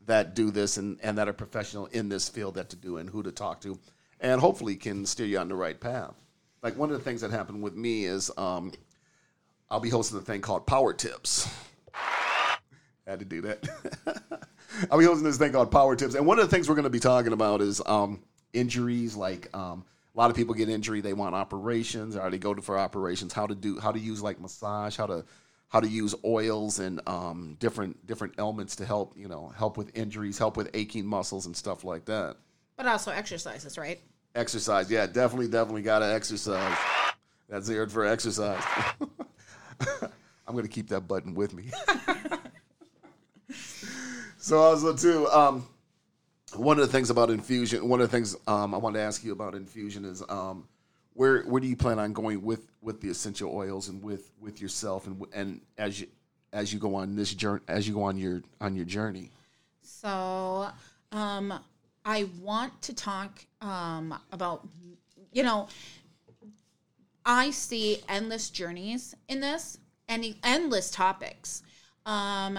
that 0.07 0.35
do 0.35 0.51
this 0.51 0.77
and, 0.77 0.99
and 1.03 1.17
that 1.17 1.29
are 1.29 1.33
professional 1.33 1.87
in 1.87 2.09
this 2.09 2.29
field 2.29 2.55
that 2.57 2.69
to 2.71 2.77
do 2.77 2.97
and 2.97 3.09
who 3.09 3.23
to 3.23 3.31
talk 3.31 3.61
to, 3.61 3.79
and 4.21 4.41
hopefully 4.41 4.75
can 4.75 5.07
steer 5.07 5.27
you 5.27 5.39
on 5.39 5.49
the 5.49 5.55
right 5.55 5.79
path. 5.79 6.15
Like 6.63 6.77
one 6.77 6.91
of 6.91 6.99
the 6.99 7.05
things 7.05 7.21
that 7.21 7.31
happened 7.31 7.63
with 7.63 7.77
me 7.77 8.05
is 8.05 8.33
um, 8.37 8.73
I'll 9.71 9.81
be 9.81 9.91
hosting 9.91 10.19
a 10.19 10.23
thing 10.23 10.41
called 10.41 10.67
Power 10.67 10.93
Tips. 10.93 11.49
Had 13.07 13.21
to 13.21 13.25
do 13.25 13.43
that. 13.43 13.69
I'll 14.91 14.99
be 14.99 15.05
hosting 15.05 15.25
this 15.25 15.39
thing 15.39 15.53
called 15.53 15.71
Power 15.71 15.97
Tips, 15.97 16.15
and 16.15 16.27
one 16.27 16.39
of 16.39 16.49
the 16.49 16.55
things 16.55 16.69
we're 16.69 16.75
going 16.75 16.85
to 16.85 16.91
be 16.91 17.01
talking 17.01 17.33
about 17.33 17.61
is 17.61 17.83
um, 17.87 18.23
injuries. 18.53 19.17
Like 19.17 19.55
um, 19.57 19.85
a 20.15 20.19
lot 20.19 20.31
of 20.31 20.37
people 20.37 20.55
get 20.55 20.69
injury, 20.69 21.01
they 21.01 21.13
want 21.13 21.35
operations, 21.35 22.17
or 22.17 22.31
they 22.31 22.39
go 22.39 22.55
to, 22.55 22.63
for 22.63 22.79
operations. 22.79 23.33
How 23.33 23.47
to 23.47 23.55
do, 23.55 23.79
how 23.79 23.93
to 23.93 23.99
use 23.99 24.23
like 24.23 24.41
massage, 24.41 24.97
how 24.97 25.07
to 25.07 25.25
how 25.69 25.79
to 25.81 25.89
use 25.89 26.17
oils 26.25 26.81
and 26.81 27.01
um, 27.07 27.57
different 27.61 28.07
different 28.07 28.35
elements 28.39 28.77
to 28.77 28.85
help 28.85 29.15
you 29.17 29.29
know 29.29 29.53
help 29.57 29.77
with 29.77 29.97
injuries, 29.97 30.39
help 30.39 30.57
with 30.57 30.71
aching 30.75 31.07
muscles 31.07 31.47
and 31.47 31.57
stuff 31.57 31.85
like 31.85 32.05
that. 32.07 32.37
But 32.77 32.87
also 32.87 33.11
exercises, 33.13 33.79
right? 33.79 34.01
Exercise, 34.35 34.91
yeah, 34.91 35.07
definitely, 35.07 35.49
definitely 35.49 35.83
got 35.83 36.01
to 36.01 36.07
exercise. 36.07 36.77
That's 37.49 37.67
the 37.67 37.75
word 37.75 37.93
for 37.93 38.07
exercise. 38.07 38.63
I'm 40.47 40.57
gonna 40.57 40.69
keep 40.69 40.89
that 40.89 41.03
button 41.03 41.35
with 41.35 41.55
me. 41.55 41.71
so 44.41 44.59
also 44.59 44.95
too, 44.95 45.29
um, 45.29 45.67
one 46.55 46.79
of 46.79 46.87
the 46.87 46.93
things 46.93 47.11
about 47.11 47.31
infusion, 47.31 47.89
one 47.89 48.01
of 48.01 48.11
the 48.11 48.17
things 48.17 48.37
um, 48.47 48.75
I 48.75 48.79
wanted 48.79 48.99
to 48.99 49.05
ask 49.05 49.23
you 49.23 49.33
about 49.33 49.55
infusion 49.55 50.05
is 50.05 50.23
um, 50.29 50.67
where 51.15 51.43
where 51.43 51.61
do 51.61 51.67
you 51.67 51.77
plan 51.77 51.99
on 51.99 52.13
going 52.13 52.43
with 52.43 52.71
with 52.81 53.01
the 53.01 53.09
essential 53.09 53.55
oils 53.55 53.89
and 53.89 54.03
with 54.03 54.33
with 54.41 54.61
yourself 54.61 55.07
and 55.07 55.25
and 55.33 55.61
as 55.79 56.01
you 56.01 56.09
as 56.53 56.73
you 56.73 56.81
go 56.81 56.95
on 56.95 57.15
this 57.15 57.33
journey 57.35 57.61
as 57.69 57.87
you 57.87 57.95
go 57.95 58.03
on 58.03 58.17
your 58.17 58.43
on 58.61 58.75
your 58.75 58.85
journey. 58.85 59.31
So, 59.83 60.69
um, 61.13 61.53
I 62.05 62.29
want 62.41 62.81
to 62.83 62.95
talk 62.95 63.45
um, 63.61 64.19
about, 64.33 64.67
you 65.33 65.43
know, 65.43 65.69
I 67.27 67.51
see 67.51 67.99
endless 68.09 68.49
journeys 68.51 69.15
in 69.29 69.41
this 69.41 69.79
and 70.09 70.35
endless 70.43 70.91
topics. 70.91 71.63
Um, 72.07 72.59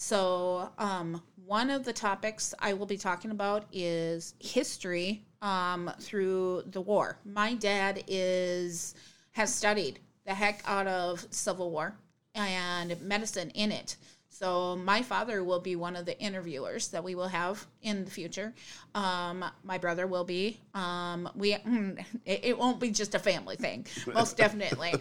so, 0.00 0.70
um, 0.78 1.20
one 1.44 1.70
of 1.70 1.84
the 1.84 1.92
topics 1.92 2.54
I 2.60 2.72
will 2.72 2.86
be 2.86 2.96
talking 2.96 3.32
about 3.32 3.64
is 3.72 4.34
history 4.38 5.24
um, 5.42 5.90
through 5.98 6.62
the 6.70 6.80
war. 6.80 7.18
My 7.24 7.54
dad 7.54 8.04
is 8.06 8.94
has 9.32 9.52
studied 9.52 9.98
the 10.24 10.34
heck 10.34 10.62
out 10.66 10.86
of 10.86 11.26
Civil 11.30 11.72
War 11.72 11.96
and 12.36 13.00
medicine 13.02 13.50
in 13.50 13.72
it. 13.72 13.96
So 14.28 14.76
my 14.76 15.02
father 15.02 15.42
will 15.42 15.58
be 15.58 15.74
one 15.74 15.96
of 15.96 16.06
the 16.06 16.16
interviewers 16.20 16.88
that 16.88 17.02
we 17.02 17.16
will 17.16 17.26
have 17.26 17.66
in 17.82 18.04
the 18.04 18.10
future. 18.10 18.54
Um, 18.94 19.44
my 19.64 19.78
brother 19.78 20.06
will 20.06 20.22
be. 20.22 20.60
Um, 20.74 21.28
we 21.34 21.54
it, 22.24 22.40
it 22.44 22.56
won't 22.56 22.78
be 22.78 22.92
just 22.92 23.16
a 23.16 23.18
family 23.18 23.56
thing, 23.56 23.84
most 24.06 24.36
definitely. 24.44 24.94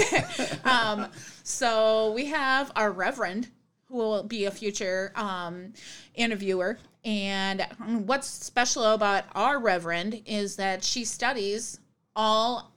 um, 0.64 1.08
so 1.42 2.12
we 2.12 2.24
have 2.24 2.72
our 2.74 2.90
Reverend 2.90 3.48
who 3.90 3.96
will 3.96 4.22
be 4.22 4.44
a 4.44 4.50
future 4.50 5.12
um, 5.16 5.72
interviewer. 6.14 6.78
And 7.04 7.66
what's 8.06 8.28
special 8.28 8.84
about 8.84 9.24
our 9.34 9.58
Reverend 9.58 10.22
is 10.26 10.56
that 10.56 10.84
she 10.84 11.04
studies 11.04 11.80
all 12.14 12.72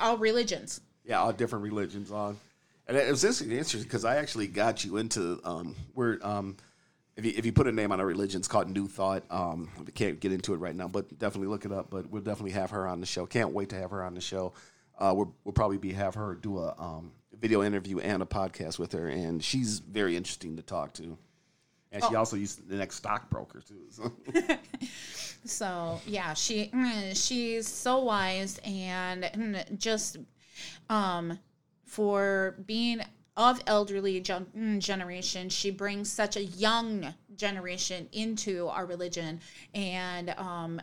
all 0.00 0.18
religions. 0.18 0.80
Yeah, 1.04 1.20
all 1.20 1.32
different 1.32 1.62
religions 1.62 2.10
on. 2.10 2.36
And 2.88 2.96
it 2.96 3.10
was 3.10 3.24
interesting 3.24 3.82
because 3.82 4.04
I 4.04 4.16
actually 4.16 4.48
got 4.48 4.84
you 4.84 4.96
into 4.98 5.40
um, 5.44 5.74
where 5.94 6.18
um, 6.22 6.56
if 7.16 7.24
you 7.24 7.32
if 7.36 7.46
you 7.46 7.52
put 7.52 7.66
a 7.66 7.72
name 7.72 7.92
on 7.92 8.00
a 8.00 8.06
religion, 8.06 8.40
it's 8.40 8.48
called 8.48 8.70
New 8.70 8.86
Thought. 8.86 9.24
Um, 9.30 9.70
we 9.84 9.92
can't 9.92 10.20
get 10.20 10.32
into 10.32 10.52
it 10.54 10.58
right 10.58 10.74
now, 10.74 10.88
but 10.88 11.18
definitely 11.18 11.48
look 11.48 11.64
it 11.64 11.72
up. 11.72 11.88
But 11.90 12.10
we'll 12.10 12.22
definitely 12.22 12.52
have 12.52 12.70
her 12.70 12.86
on 12.86 13.00
the 13.00 13.06
show. 13.06 13.26
Can't 13.26 13.50
wait 13.50 13.70
to 13.70 13.76
have 13.76 13.90
her 13.90 14.04
on 14.04 14.14
the 14.14 14.20
show. 14.20 14.52
Uh, 14.98 15.12
we'll, 15.14 15.34
we'll 15.44 15.52
probably 15.52 15.78
be 15.78 15.92
have 15.92 16.14
her 16.14 16.34
do 16.34 16.58
a 16.58 16.74
um, 16.78 17.12
video 17.40 17.62
interview 17.62 17.98
and 17.98 18.22
a 18.22 18.26
podcast 18.26 18.78
with 18.78 18.92
her, 18.92 19.08
and 19.08 19.42
she's 19.42 19.78
very 19.80 20.16
interesting 20.16 20.56
to 20.56 20.62
talk 20.62 20.92
to. 20.94 21.16
And 21.92 22.02
she 22.02 22.14
Oh. 22.14 22.18
also 22.18 22.36
used 22.36 22.68
the 22.68 22.76
next 22.76 22.96
stockbroker 22.96 23.60
too. 23.60 23.82
So. 23.90 24.12
So 25.44 26.00
yeah, 26.06 26.34
she 26.34 26.70
mm, 26.74 27.14
she's 27.26 27.68
so 27.68 28.00
wise 28.02 28.58
and 28.64 29.22
mm, 29.24 29.78
just 29.78 30.16
um 30.90 31.38
for 31.84 32.56
being 32.66 33.00
of 33.36 33.60
elderly 33.66 34.20
gen- 34.20 34.46
mm, 34.56 34.78
generation, 34.80 35.48
she 35.48 35.70
brings 35.70 36.10
such 36.10 36.36
a 36.36 36.42
young 36.42 37.14
generation 37.36 38.08
into 38.12 38.66
our 38.68 38.86
religion 38.86 39.40
and 39.72 40.30
um 40.36 40.80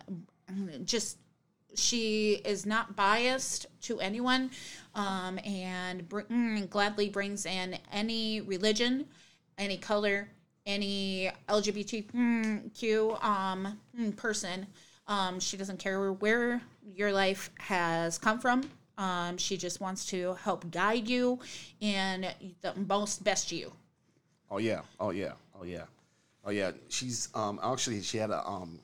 just 0.85 1.17
she 1.75 2.41
is 2.45 2.65
not 2.65 2.95
biased 2.95 3.65
to 3.81 3.99
anyone 3.99 4.51
um, 4.95 5.39
and 5.45 6.07
br- 6.07 6.21
mm, 6.21 6.69
gladly 6.69 7.09
brings 7.09 7.45
in 7.45 7.77
any 7.91 8.41
religion, 8.41 9.05
any 9.57 9.77
color, 9.77 10.29
any 10.65 11.31
LGBTQ 11.49 13.23
um, 13.23 13.79
mm, 13.99 14.15
person. 14.15 14.67
Um, 15.07 15.39
she 15.39 15.57
doesn't 15.57 15.79
care 15.79 16.11
where 16.13 16.61
your 16.95 17.11
life 17.11 17.49
has 17.59 18.17
come 18.17 18.39
from. 18.39 18.69
Um, 18.97 19.37
she 19.37 19.57
just 19.57 19.81
wants 19.81 20.05
to 20.07 20.35
help 20.35 20.69
guide 20.71 21.09
you 21.09 21.39
in 21.81 22.27
the 22.61 22.73
most 22.87 23.23
best 23.23 23.51
you. 23.51 23.73
Oh 24.51 24.59
yeah, 24.59 24.81
oh 24.99 25.09
yeah, 25.09 25.33
oh 25.59 25.63
yeah, 25.63 25.85
oh 26.45 26.51
yeah. 26.51 26.71
She's 26.89 27.29
um 27.33 27.59
actually 27.63 28.01
she 28.01 28.17
had 28.17 28.29
a 28.29 28.47
um 28.47 28.79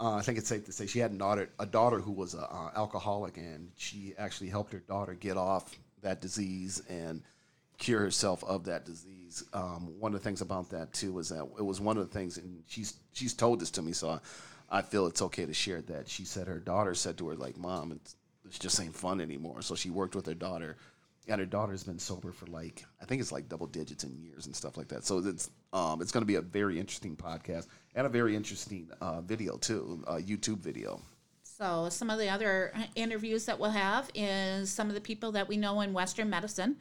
uh, 0.00 0.14
I 0.14 0.22
think 0.22 0.38
it's 0.38 0.48
safe 0.48 0.64
to 0.64 0.72
say 0.72 0.86
she 0.86 0.98
had 0.98 1.12
a 1.12 1.18
daughter 1.18 1.50
a 1.58 1.66
daughter 1.66 1.98
who 1.98 2.12
was 2.12 2.34
a 2.34 2.42
uh, 2.42 2.70
alcoholic 2.74 3.36
and 3.36 3.70
she 3.76 4.14
actually 4.18 4.48
helped 4.48 4.72
her 4.72 4.80
daughter 4.80 5.14
get 5.14 5.36
off 5.36 5.78
that 6.02 6.20
disease 6.20 6.82
and 6.88 7.22
cure 7.78 8.00
herself 8.00 8.42
of 8.44 8.64
that 8.64 8.84
disease. 8.84 9.44
Um, 9.52 9.94
one 9.98 10.14
of 10.14 10.20
the 10.20 10.24
things 10.24 10.40
about 10.40 10.70
that 10.70 10.92
too 10.92 11.12
was 11.12 11.28
that 11.28 11.46
it 11.58 11.64
was 11.64 11.80
one 11.80 11.98
of 11.98 12.06
the 12.06 12.12
things 12.12 12.38
and 12.38 12.62
she's 12.66 12.94
she's 13.12 13.34
told 13.34 13.60
this 13.60 13.70
to 13.72 13.82
me 13.82 13.92
so 13.92 14.10
I, 14.10 14.78
I 14.78 14.82
feel 14.82 15.06
it's 15.06 15.22
okay 15.22 15.46
to 15.46 15.54
share 15.54 15.82
that. 15.82 16.08
She 16.08 16.24
said 16.24 16.46
her 16.46 16.60
daughter 16.60 16.94
said 16.94 17.18
to 17.18 17.28
her 17.28 17.34
like, 17.34 17.58
"Mom, 17.58 17.92
it's, 17.92 18.16
it 18.44 18.58
just 18.58 18.80
ain't 18.80 18.94
fun 18.94 19.20
anymore." 19.20 19.62
So 19.62 19.74
she 19.74 19.90
worked 19.90 20.14
with 20.14 20.26
her 20.26 20.34
daughter 20.34 20.76
and 21.30 21.38
her 21.38 21.46
daughter's 21.46 21.84
been 21.84 21.98
sober 21.98 22.32
for 22.32 22.46
like 22.46 22.84
I 23.00 23.04
think 23.04 23.20
it's 23.20 23.32
like 23.32 23.48
double 23.48 23.66
digits 23.66 24.04
in 24.04 24.16
years 24.18 24.46
and 24.46 24.54
stuff 24.54 24.76
like 24.76 24.88
that. 24.88 25.04
So 25.04 25.18
it's 25.18 25.50
um 25.72 26.02
it's 26.02 26.12
going 26.12 26.22
to 26.22 26.26
be 26.26 26.34
a 26.34 26.42
very 26.42 26.78
interesting 26.78 27.16
podcast 27.16 27.68
and 27.94 28.06
a 28.06 28.10
very 28.10 28.36
interesting 28.36 28.90
uh, 29.00 29.20
video 29.20 29.56
too, 29.56 30.02
a 30.06 30.16
YouTube 30.16 30.58
video. 30.58 31.00
So, 31.42 31.90
some 31.90 32.08
of 32.08 32.18
the 32.18 32.30
other 32.30 32.72
interviews 32.94 33.44
that 33.44 33.58
we'll 33.58 33.70
have 33.70 34.10
is 34.14 34.70
some 34.70 34.88
of 34.88 34.94
the 34.94 35.00
people 35.00 35.30
that 35.32 35.46
we 35.46 35.58
know 35.58 35.82
in 35.82 35.92
Western 35.92 36.30
medicine, 36.30 36.76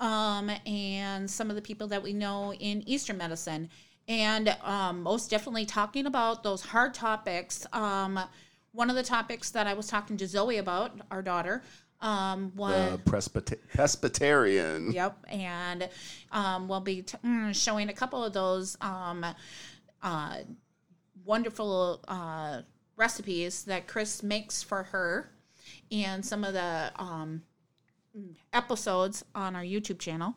um, 0.00 0.50
and 0.64 1.30
some 1.30 1.50
of 1.50 1.56
the 1.56 1.62
people 1.62 1.88
that 1.88 2.02
we 2.02 2.14
know 2.14 2.54
in 2.54 2.88
Eastern 2.88 3.18
medicine, 3.18 3.68
and 4.08 4.56
um, 4.62 5.02
most 5.02 5.28
definitely 5.28 5.66
talking 5.66 6.06
about 6.06 6.42
those 6.42 6.62
hard 6.62 6.94
topics. 6.94 7.66
Um, 7.74 8.18
one 8.72 8.88
of 8.88 8.96
the 8.96 9.02
topics 9.02 9.50
that 9.50 9.66
I 9.66 9.74
was 9.74 9.88
talking 9.88 10.16
to 10.16 10.26
Zoe 10.26 10.56
about, 10.56 10.92
our 11.10 11.20
daughter, 11.20 11.62
um, 12.04 12.52
Uh, 12.60 12.96
Presbyter- 13.04 13.58
Presbyterian. 13.74 14.92
Yep, 14.92 15.24
and 15.28 15.88
um, 16.30 16.68
we'll 16.68 16.80
be 16.80 17.02
t- 17.02 17.18
mm, 17.24 17.54
showing 17.54 17.88
a 17.88 17.92
couple 17.94 18.22
of 18.22 18.32
those 18.32 18.76
um, 18.80 19.24
uh, 20.02 20.36
wonderful 21.24 22.00
uh, 22.06 22.62
recipes 22.96 23.64
that 23.64 23.88
Chris 23.88 24.22
makes 24.22 24.62
for 24.62 24.82
her 24.84 25.30
and 25.90 26.24
some 26.24 26.44
of 26.44 26.52
the 26.52 26.92
um, 26.96 27.42
episodes 28.52 29.24
on 29.34 29.56
our 29.56 29.62
YouTube 29.62 29.98
channel. 29.98 30.34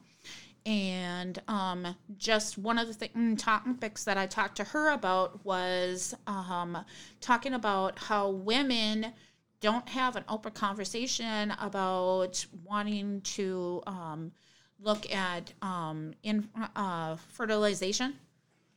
And 0.66 1.42
um, 1.48 1.96
just 2.18 2.58
one 2.58 2.78
of 2.78 2.88
the 2.88 2.94
th- 2.94 3.14
mm, 3.14 3.38
topics 3.38 4.04
that 4.04 4.18
I 4.18 4.26
talked 4.28 4.58
to 4.58 4.66
her 4.66 4.90
about 4.92 5.46
was 5.46 6.14
um, 6.28 6.78
talking 7.22 7.54
about 7.54 7.98
how 8.00 8.30
women 8.30 9.14
don't 9.60 9.88
have 9.90 10.16
an 10.16 10.24
open 10.30 10.52
conversation 10.52 11.52
about 11.60 12.46
wanting 12.64 13.22
to 13.22 13.82
um, 13.88 14.32
look 14.80 15.12
at 15.12 15.54
um, 15.62 16.14
in 16.24 16.48
uh, 16.76 17.16
fertilization 17.16 18.14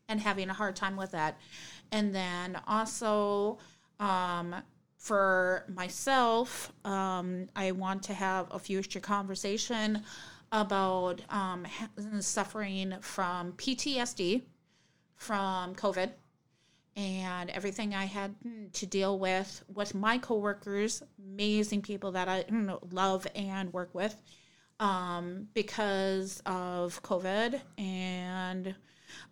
and 0.09 0.21
having 0.21 0.49
a 0.51 0.55
hard 0.55 0.75
time 0.75 0.97
with 0.97 1.12
that. 1.12 1.38
And 1.93 2.14
then 2.14 2.59
also 2.66 3.59
um, 3.99 4.55
for 4.97 5.64
myself, 5.75 6.73
um, 6.85 7.49
I 7.55 7.73
want 7.73 8.03
to 8.05 8.14
have 8.14 8.47
a 8.51 8.59
future 8.59 9.01
conversation 9.01 10.03
about 10.53 11.21
um, 11.31 11.66
suffering 12.21 12.95
from 13.01 13.53
PTSD 13.53 14.43
from 15.16 15.75
COVID 15.75 16.11
and 16.96 17.50
everything 17.50 17.94
I 17.94 18.05
had 18.05 18.35
to 18.74 18.87
deal 18.87 19.18
with 19.18 19.64
with 19.72 19.94
my 19.94 20.18
coworkers, 20.18 21.03
amazing 21.18 21.83
people 21.83 22.12
that 22.12 22.29
I 22.29 22.44
love 22.90 23.26
and 23.35 23.72
work 23.72 23.94
with, 23.94 24.20
um, 24.81 25.48
because 25.55 26.42
of 26.46 27.03
COVID 27.03 27.61
and 27.79 28.74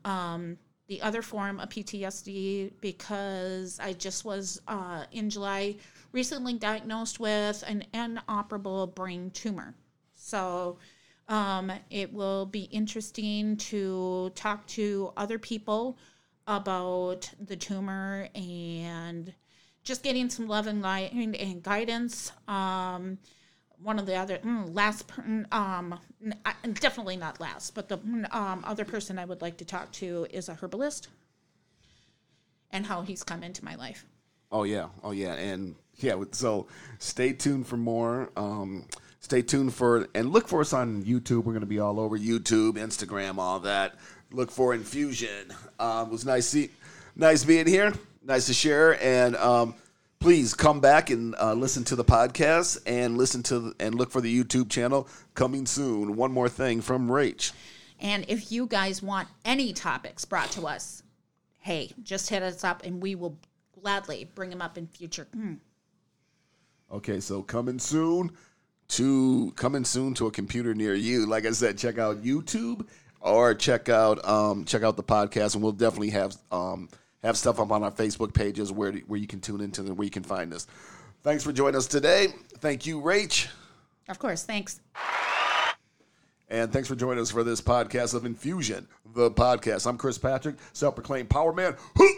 um, 0.04 0.58
the 0.88 1.02
other 1.02 1.22
form 1.22 1.60
of 1.60 1.68
PTSD 1.68 2.72
because 2.80 3.78
I 3.80 3.92
just 3.92 4.24
was 4.24 4.60
uh, 4.68 5.04
in 5.12 5.30
July 5.30 5.76
recently 6.12 6.54
diagnosed 6.54 7.20
with 7.20 7.62
an 7.66 7.84
inoperable 7.92 8.86
brain 8.86 9.30
tumor. 9.30 9.74
So 10.14 10.78
um, 11.28 11.70
it 11.90 12.12
will 12.12 12.46
be 12.46 12.62
interesting 12.62 13.56
to 13.58 14.30
talk 14.34 14.66
to 14.68 15.12
other 15.16 15.38
people 15.38 15.98
about 16.48 17.30
the 17.38 17.56
tumor 17.56 18.28
and 18.34 19.32
just 19.84 20.02
getting 20.02 20.30
some 20.30 20.48
love 20.48 20.66
and, 20.66 20.82
light 20.82 21.12
and 21.12 21.62
guidance. 21.62 22.32
Um, 22.48 23.18
one 23.80 23.98
of 23.98 24.06
the 24.06 24.16
other 24.16 24.38
mm, 24.38 24.74
last, 24.74 25.04
um, 25.52 26.00
definitely 26.80 27.16
not 27.16 27.38
last, 27.38 27.74
but 27.74 27.88
the 27.88 27.98
um, 28.32 28.64
other 28.66 28.84
person 28.84 29.18
I 29.18 29.24
would 29.24 29.40
like 29.40 29.58
to 29.58 29.64
talk 29.64 29.92
to 29.92 30.26
is 30.30 30.48
a 30.48 30.54
herbalist, 30.54 31.08
and 32.70 32.84
how 32.84 33.02
he's 33.02 33.22
come 33.22 33.44
into 33.44 33.64
my 33.64 33.76
life. 33.76 34.04
Oh 34.50 34.64
yeah, 34.64 34.88
oh 35.04 35.12
yeah, 35.12 35.34
and 35.34 35.76
yeah. 35.96 36.20
So 36.32 36.66
stay 36.98 37.32
tuned 37.32 37.66
for 37.66 37.76
more. 37.76 38.30
Um, 38.36 38.86
stay 39.20 39.42
tuned 39.42 39.74
for 39.74 40.08
and 40.14 40.32
look 40.32 40.48
for 40.48 40.60
us 40.60 40.72
on 40.72 41.04
YouTube. 41.04 41.44
We're 41.44 41.52
going 41.52 41.60
to 41.60 41.66
be 41.66 41.78
all 41.78 42.00
over 42.00 42.18
YouTube, 42.18 42.72
Instagram, 42.72 43.38
all 43.38 43.60
that. 43.60 43.94
Look 44.30 44.50
for 44.50 44.74
Infusion. 44.74 45.52
Um, 45.78 46.08
it 46.08 46.12
was 46.12 46.24
nice 46.24 46.46
see, 46.46 46.70
nice 47.16 47.44
being 47.44 47.66
here. 47.66 47.92
Nice 48.22 48.46
to 48.46 48.54
share 48.54 49.02
and. 49.02 49.36
Um, 49.36 49.74
please 50.20 50.54
come 50.54 50.80
back 50.80 51.10
and 51.10 51.34
uh, 51.40 51.54
listen 51.54 51.84
to 51.84 51.96
the 51.96 52.04
podcast 52.04 52.78
and 52.86 53.16
listen 53.16 53.42
to 53.44 53.74
and 53.78 53.94
look 53.94 54.10
for 54.10 54.20
the 54.20 54.44
YouTube 54.44 54.68
channel 54.70 55.08
coming 55.34 55.66
soon. 55.66 56.16
One 56.16 56.32
more 56.32 56.48
thing 56.48 56.80
from 56.80 57.08
Rach. 57.08 57.52
And 58.00 58.24
if 58.28 58.52
you 58.52 58.66
guys 58.66 59.02
want 59.02 59.28
any 59.44 59.72
topics 59.72 60.24
brought 60.24 60.50
to 60.52 60.66
us, 60.66 61.02
hey, 61.58 61.92
just 62.02 62.28
hit 62.30 62.42
us 62.42 62.64
up 62.64 62.84
and 62.84 63.02
we 63.02 63.14
will 63.14 63.38
gladly 63.80 64.28
bring 64.34 64.50
them 64.50 64.62
up 64.62 64.78
in 64.78 64.86
future. 64.86 65.26
Mm. 65.36 65.58
Okay, 66.90 67.20
so 67.20 67.42
coming 67.42 67.78
soon 67.78 68.30
to 68.88 69.52
coming 69.56 69.84
soon 69.84 70.14
to 70.14 70.26
a 70.26 70.30
computer 70.30 70.74
near 70.74 70.94
you. 70.94 71.26
Like 71.26 71.44
I 71.44 71.50
said, 71.50 71.76
check 71.76 71.98
out 71.98 72.22
YouTube 72.22 72.86
or 73.20 73.54
check 73.54 73.88
out 73.88 74.26
um, 74.26 74.64
check 74.64 74.82
out 74.82 74.96
the 74.96 75.02
podcast, 75.02 75.54
and 75.54 75.62
we'll 75.62 75.72
definitely 75.72 76.10
have 76.10 76.36
um, 76.50 76.88
have 77.22 77.36
stuff 77.36 77.60
up 77.60 77.70
on 77.70 77.82
our 77.82 77.90
Facebook 77.90 78.34
pages 78.34 78.72
where 78.72 78.92
where 78.92 79.18
you 79.18 79.26
can 79.26 79.40
tune 79.40 79.60
into 79.60 79.80
and 79.82 79.96
where 79.96 80.04
you 80.04 80.10
can 80.10 80.22
find 80.24 80.52
us. 80.52 80.66
Thanks 81.22 81.44
for 81.44 81.52
joining 81.52 81.76
us 81.76 81.86
today. 81.86 82.28
Thank 82.58 82.86
you, 82.86 83.00
Rach. 83.00 83.48
Of 84.08 84.18
course, 84.18 84.44
thanks. 84.44 84.80
And 86.50 86.72
thanks 86.72 86.88
for 86.88 86.94
joining 86.94 87.20
us 87.20 87.30
for 87.30 87.44
this 87.44 87.60
podcast 87.60 88.14
of 88.14 88.24
Infusion, 88.24 88.88
the 89.14 89.30
podcast. 89.30 89.86
I'm 89.86 89.98
Chris 89.98 90.16
Patrick, 90.16 90.56
self 90.72 90.94
proclaimed 90.94 91.28
power 91.28 91.52
man. 91.52 91.76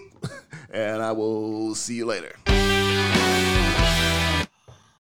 And 0.73 1.03
I 1.03 1.13
will 1.13 1.75
see 1.75 1.95
you 1.95 2.07
later. 2.07 2.33